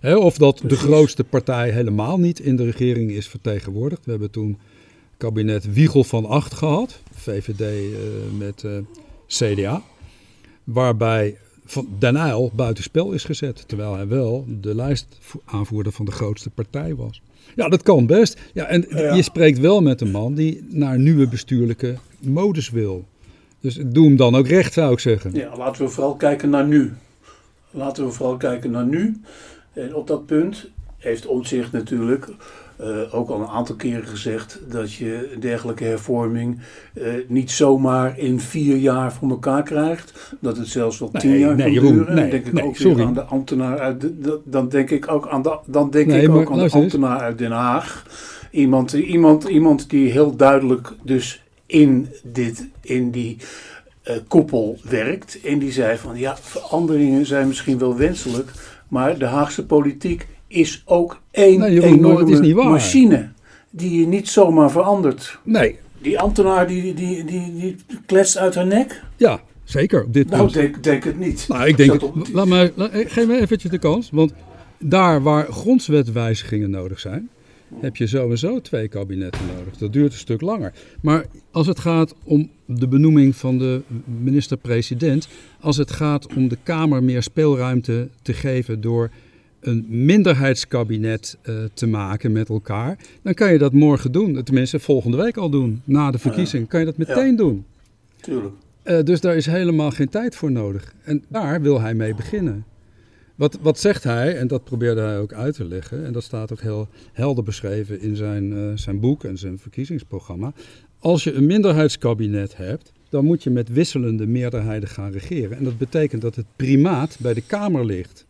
[0.00, 0.16] Ja.
[0.16, 4.04] of dat de grootste partij helemaal niet in de regering is vertegenwoordigd.
[4.04, 4.58] We hebben toen
[5.16, 7.00] kabinet Wiegel van Acht gehad.
[7.12, 8.84] VVD uh, eh, met uh, eh,
[9.26, 9.82] CDA.
[10.64, 13.68] Waarbij van Den Uyl buitenspel is gezet.
[13.68, 17.22] Terwijl hij wel de lijstaanvoerder van de grootste partij was.
[17.56, 18.40] Ja, dat kan best.
[18.52, 18.80] Ja, en
[19.16, 23.04] je spreekt wel met een man die naar nieuwe bestuurlijke modus wil.
[23.64, 25.34] Dus doe hem dan ook recht, zou ik zeggen.
[25.34, 26.92] Ja, laten we vooral kijken naar nu.
[27.70, 29.20] Laten we vooral kijken naar nu.
[29.72, 32.28] En op dat punt heeft Omtzigt natuurlijk
[32.80, 36.58] uh, ook al een aantal keren gezegd dat je een dergelijke hervorming
[36.94, 40.36] uh, niet zomaar in vier jaar voor elkaar krijgt.
[40.40, 42.14] Dat het zelfs wel tien jaar nee, kan duren.
[42.14, 43.04] Nee, dan denk ik ook sorry.
[43.04, 46.50] aan de ambtenaar uit de, dan denk ik ook aan de, dan denk ik ook
[46.50, 48.06] aan de ambtenaar uit Den Haag.
[48.50, 51.43] Iemand, iemand, iemand die heel duidelijk dus
[51.74, 53.36] in, dit, in die
[54.08, 55.38] uh, koepel werkt.
[55.44, 58.50] En die zei van ja, veranderingen zijn misschien wel wenselijk,
[58.88, 63.28] maar de Haagse politiek is ook één nee, enorme machine
[63.70, 65.38] die je niet zomaar verandert.
[65.42, 65.78] Nee.
[66.02, 69.02] Die ambtenaar die, die, die, die kletst uit haar nek.
[69.16, 70.52] Ja, Zeker, op dit Nou, punt.
[70.54, 71.44] denk, denk het niet.
[71.48, 74.08] Nou, ik denk, het- op- laat maar, laat- eh, geef me eventjes de kans.
[74.12, 74.32] Want
[74.78, 77.28] daar waar grondwetwijzigingen nodig zijn,
[77.80, 79.76] heb je sowieso twee kabinetten nodig.
[79.76, 80.72] Dat duurt een stuk langer.
[81.00, 83.80] Maar als het gaat om de benoeming van de
[84.22, 85.28] minister-president,
[85.60, 89.10] als het gaat om de Kamer meer speelruimte te geven door
[89.60, 94.42] een minderheidskabinet eh, te maken met elkaar, dan kan je dat morgen doen.
[94.42, 95.82] Tenminste, volgende week al doen.
[95.84, 97.64] Na de verkiezing kan je dat meteen doen.
[98.20, 98.54] Tuurlijk.
[98.82, 100.94] Eh, dus daar is helemaal geen tijd voor nodig.
[101.04, 102.64] En daar wil hij mee beginnen.
[103.34, 106.52] Wat, wat zegt hij, en dat probeerde hij ook uit te leggen, en dat staat
[106.52, 110.52] ook heel helder beschreven in zijn, eh, zijn boek en zijn verkiezingsprogramma.
[110.98, 115.56] Als je een minderheidskabinet hebt, dan moet je met wisselende meerderheden gaan regeren.
[115.56, 118.26] En dat betekent dat het primaat bij de Kamer ligt.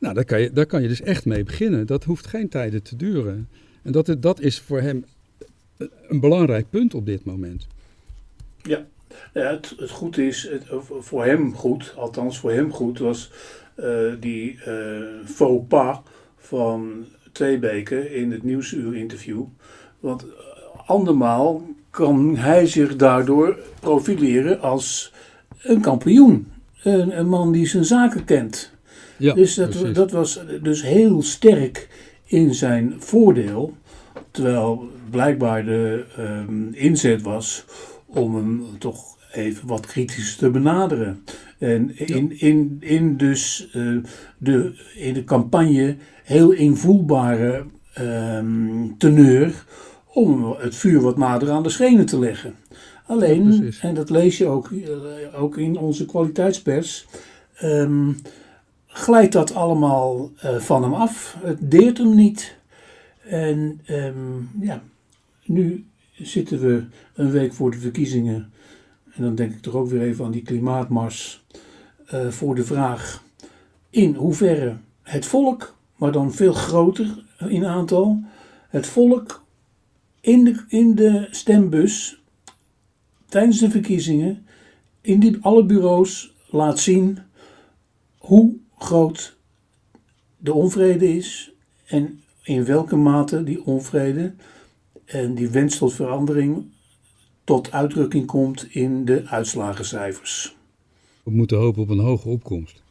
[0.00, 1.86] Nou, daar kan je, daar kan je dus echt mee beginnen.
[1.86, 3.48] Dat hoeft geen tijden te duren.
[3.82, 5.04] En dat, dat is voor hem
[6.08, 7.66] een belangrijk punt op dit moment.
[8.62, 8.86] Ja,
[9.32, 10.64] het, het goed is, het,
[11.00, 13.63] voor hem goed, althans voor hem goed, was eh,
[14.20, 14.72] die eh
[15.24, 15.98] faux pas
[16.36, 19.42] van Tweebeke in het Nieuwsuur interview.
[20.00, 20.28] Want eh,
[20.86, 25.12] andermaal kan hij zich daardoor profileren als
[25.62, 26.52] een kampioen.
[26.82, 28.72] Een, een man die zijn zaken kent.
[29.16, 29.94] Ja, dus dat, precies.
[29.94, 31.88] dat was dus heel sterk
[32.24, 33.74] in zijn voordeel.
[34.30, 37.64] Terwijl blijkbaar de ehm, inzet was
[38.06, 41.24] om hem toch even wat kritisch te benaderen.
[41.64, 43.96] En in, in, in dus eh,
[44.38, 49.64] de, in de campagne heel invoelbare ehm, teneur
[50.06, 52.54] om het vuur wat nader aan de schenen te leggen.
[53.06, 57.06] Alleen, en dat lees je ook, eh, ook in onze kwaliteitspers,
[57.54, 58.12] ehm,
[58.86, 61.36] glijdt dat allemaal eh, van hem af.
[61.42, 62.56] Het deert hem niet.
[63.28, 64.82] En ehm, ja,
[65.44, 66.84] nu zitten we
[67.14, 68.52] een week voor de verkiezingen.
[69.14, 71.44] En dan denk ik toch ook weer even aan die klimaatmars.
[72.06, 73.24] eh, voor de vraag
[73.90, 78.22] in hoeverre het volk, maar dan veel groter in aantal,
[78.68, 79.44] het volk
[80.20, 82.22] in de, in de stembus
[83.28, 84.46] tijdens de verkiezingen
[85.00, 87.18] in alle bureaus laat zien
[88.18, 89.36] hoe groot
[90.36, 91.52] de onvrede is
[91.86, 94.34] en in welke mate die onvrede
[95.04, 96.72] en die wens tot verandering
[97.44, 100.56] tot uitdrukking komt in de uitslagencijfers.
[101.22, 102.82] We moeten hopen op een hoge opkomst.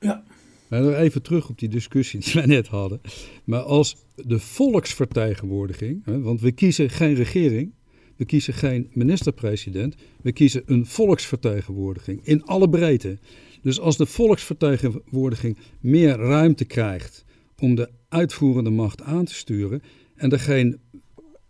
[0.00, 0.22] Ja.
[0.68, 3.00] Maar nog even terug op die discussie die wij net hadden.
[3.44, 7.72] Maar als de volksvertegenwoordiging, hè, want we kiezen geen regering,
[8.16, 13.18] we kiezen geen minister-president, we kiezen een volksvertegenwoordiging in alle breedte.
[13.62, 17.24] Dus als de volksvertegenwoordiging meer ruimte krijgt
[17.58, 19.82] om de uitvoerende macht aan te sturen
[20.14, 20.78] en er geen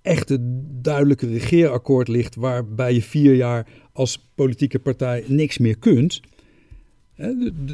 [0.09, 0.39] echte
[0.81, 6.21] duidelijke regeerakkoord ligt waarbij je vier jaar als politieke partij niks meer kunt.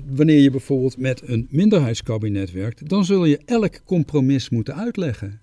[0.06, 5.40] Wanneer je bijvoorbeeld met een minderheidskabinet werkt, dan zul je elk compromis moeten uitleggen.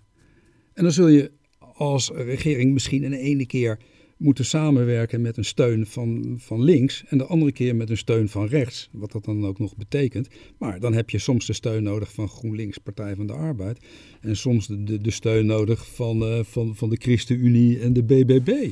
[0.73, 1.31] En dan zul je
[1.73, 3.79] als regering misschien in de ene keer
[4.21, 8.29] moeten samenwerken met een steun van, van links en de andere keer met een steun
[8.29, 10.27] van rechts, wat dat dan ook nog betekent.
[10.57, 13.77] Maar dan heb je soms de steun nodig van GroenLinks, Partij van de Arbeid,
[14.21, 18.03] en soms de, de, de steun nodig van, eh, van, van de ChristenUnie en de
[18.03, 18.69] BBB.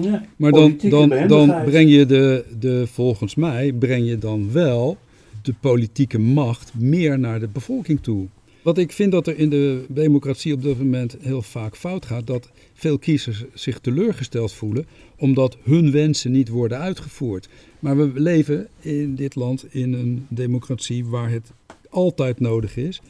[0.00, 4.98] Ja, Maar dan, dan, dan breng je de, de, volgens mij, breng je dan wel
[5.42, 8.26] de politieke macht meer naar de bevolking toe.
[8.68, 12.26] Wat ik vind dat er in de democratie op dit moment heel vaak fout gaat,
[12.26, 17.48] dat veel kiezers zich teleurgesteld voelen omdat hun wensen niet worden uitgevoerd.
[17.78, 21.52] Maar we leven in dit land in een democratie waar het
[21.88, 23.00] altijd nodig is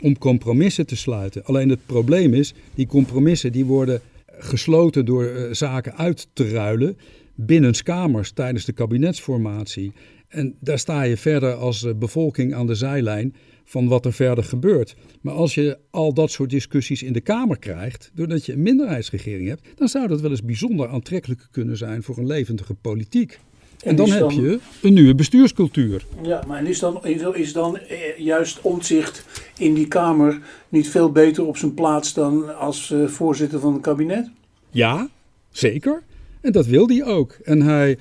[0.00, 1.44] om compromissen te sluiten.
[1.44, 6.96] Alleen het probleem is, die compromissen die worden gesloten door eh, zaken uit te ruilen
[7.34, 9.92] binnen kamers tijdens de kabinetsformatie.
[10.34, 14.44] En daar sta je verder als eh, bevolking aan de zijlijn van wat er verder
[14.44, 14.94] gebeurt.
[15.20, 19.48] Maar als je al dat soort discussies in de Kamer krijgt, doordat je een minderheidsregering
[19.48, 23.38] hebt, dan zou dat wel eens bijzonder aantrekkelijk kunnen zijn voor een levendige politiek.
[23.82, 26.04] En, En dan is heb dan- je een nieuwe bestuurscultuur.
[26.22, 29.24] Ja, maar is dan, is dan eh, juist omzicht
[29.58, 33.82] in die Kamer niet veel beter op zijn plaats dan als eh, voorzitter van het
[33.82, 34.30] kabinet?
[34.70, 35.08] Ja,
[35.50, 36.02] zeker.
[36.44, 37.38] En dat wil hij ook.
[37.44, 37.98] En hij,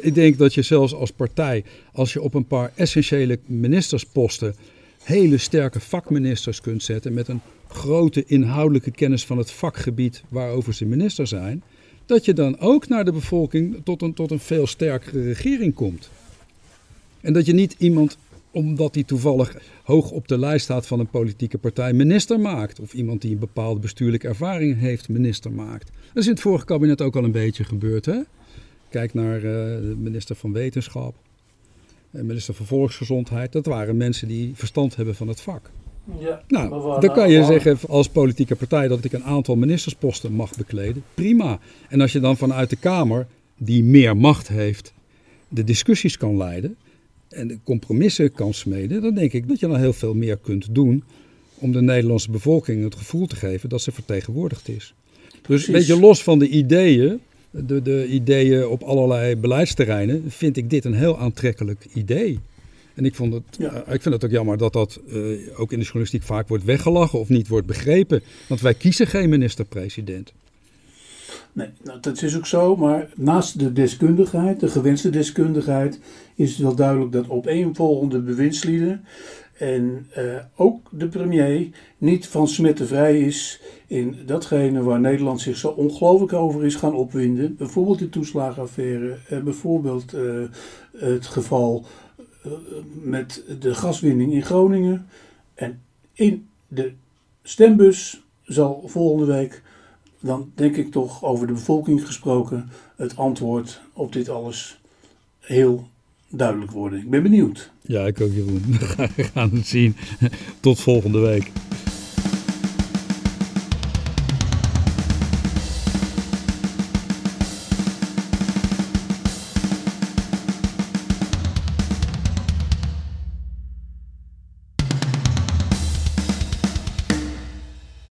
[0.00, 4.54] ik denk dat je zelfs als partij, als je op een paar essentiële ministersposten
[5.02, 10.84] hele sterke vakministers kunt zetten met een grote inhoudelijke kennis van het vakgebied waarover ze
[10.84, 11.62] minister zijn,
[12.06, 16.10] dat je dan ook naar de bevolking tot een, tot een veel sterkere regering komt.
[17.20, 18.18] En dat je niet iemand,
[18.52, 22.80] omdat hij toevallig hoog op de lijst staat van een politieke partij, minister maakt.
[22.80, 25.90] Of iemand die een bepaalde bestuurlijke ervaring heeft, minister maakt.
[26.12, 28.06] Dat is in het vorige kabinet ook al een beetje gebeurd.
[28.06, 28.20] Hè?
[28.88, 31.14] Kijk naar uh, de minister van Wetenschap,
[32.12, 33.52] en minister van Volksgezondheid.
[33.52, 35.70] Dat waren mensen die verstand hebben van het vak.
[36.18, 40.56] Ja, nou, dan kan je zeggen als politieke partij dat ik een aantal ministersposten mag
[40.56, 41.04] bekleden.
[41.14, 41.58] Prima.
[41.88, 43.26] En als je dan vanuit de Kamer,
[43.56, 44.92] die meer macht heeft,
[45.48, 46.76] de discussies kan leiden
[47.32, 50.74] en de compromissen kan smeden, dan denk ik dat je dan heel veel meer kunt
[50.74, 51.02] doen
[51.54, 54.94] om de Nederlandse bevolking het gevoel te geven dat ze vertegenwoordigd is.
[55.46, 57.20] Dus een beetje los van de ideeën,
[57.50, 62.38] de, de ideeën op allerlei beleidsterreinen, vind ik dit een heel aantrekkelijk idee.
[62.94, 65.78] En ik, vond het, eh, ik vind het ook jammer dat dat uh, ook in
[65.78, 68.22] de journalistiek vaak wordt weggelachen of niet wordt begrepen.
[68.48, 70.32] Want wij kiezen geen minister-president.
[71.52, 72.76] Nee, nou, dat is ook zo.
[72.76, 76.00] Maar naast de deskundigheid, de gewenste deskundigheid,
[76.34, 79.04] is het wel duidelijk dat opeenvolgende bewindslieden
[79.58, 85.56] en uh, ook de premier niet van smetten vrij is in datgene waar Nederland zich
[85.56, 87.56] zo ongelooflijk over is gaan opwinden.
[87.56, 90.44] Bijvoorbeeld de toeslagenaffaire, uh, bijvoorbeeld uh,
[90.96, 91.84] het geval
[93.02, 95.06] met de gaswinning in Groningen.
[95.54, 95.82] En
[96.12, 96.92] in de
[97.42, 99.62] stembus zal volgende week,
[100.22, 104.80] dan denk ik toch over de bevolking gesproken, het antwoord op dit alles
[105.38, 105.88] heel
[106.28, 106.98] duidelijk worden.
[106.98, 107.70] Ik ben benieuwd.
[107.82, 108.62] Ja, ik ook Jeroen.
[109.16, 109.96] We gaan het zien.
[110.60, 111.50] Tot volgende week.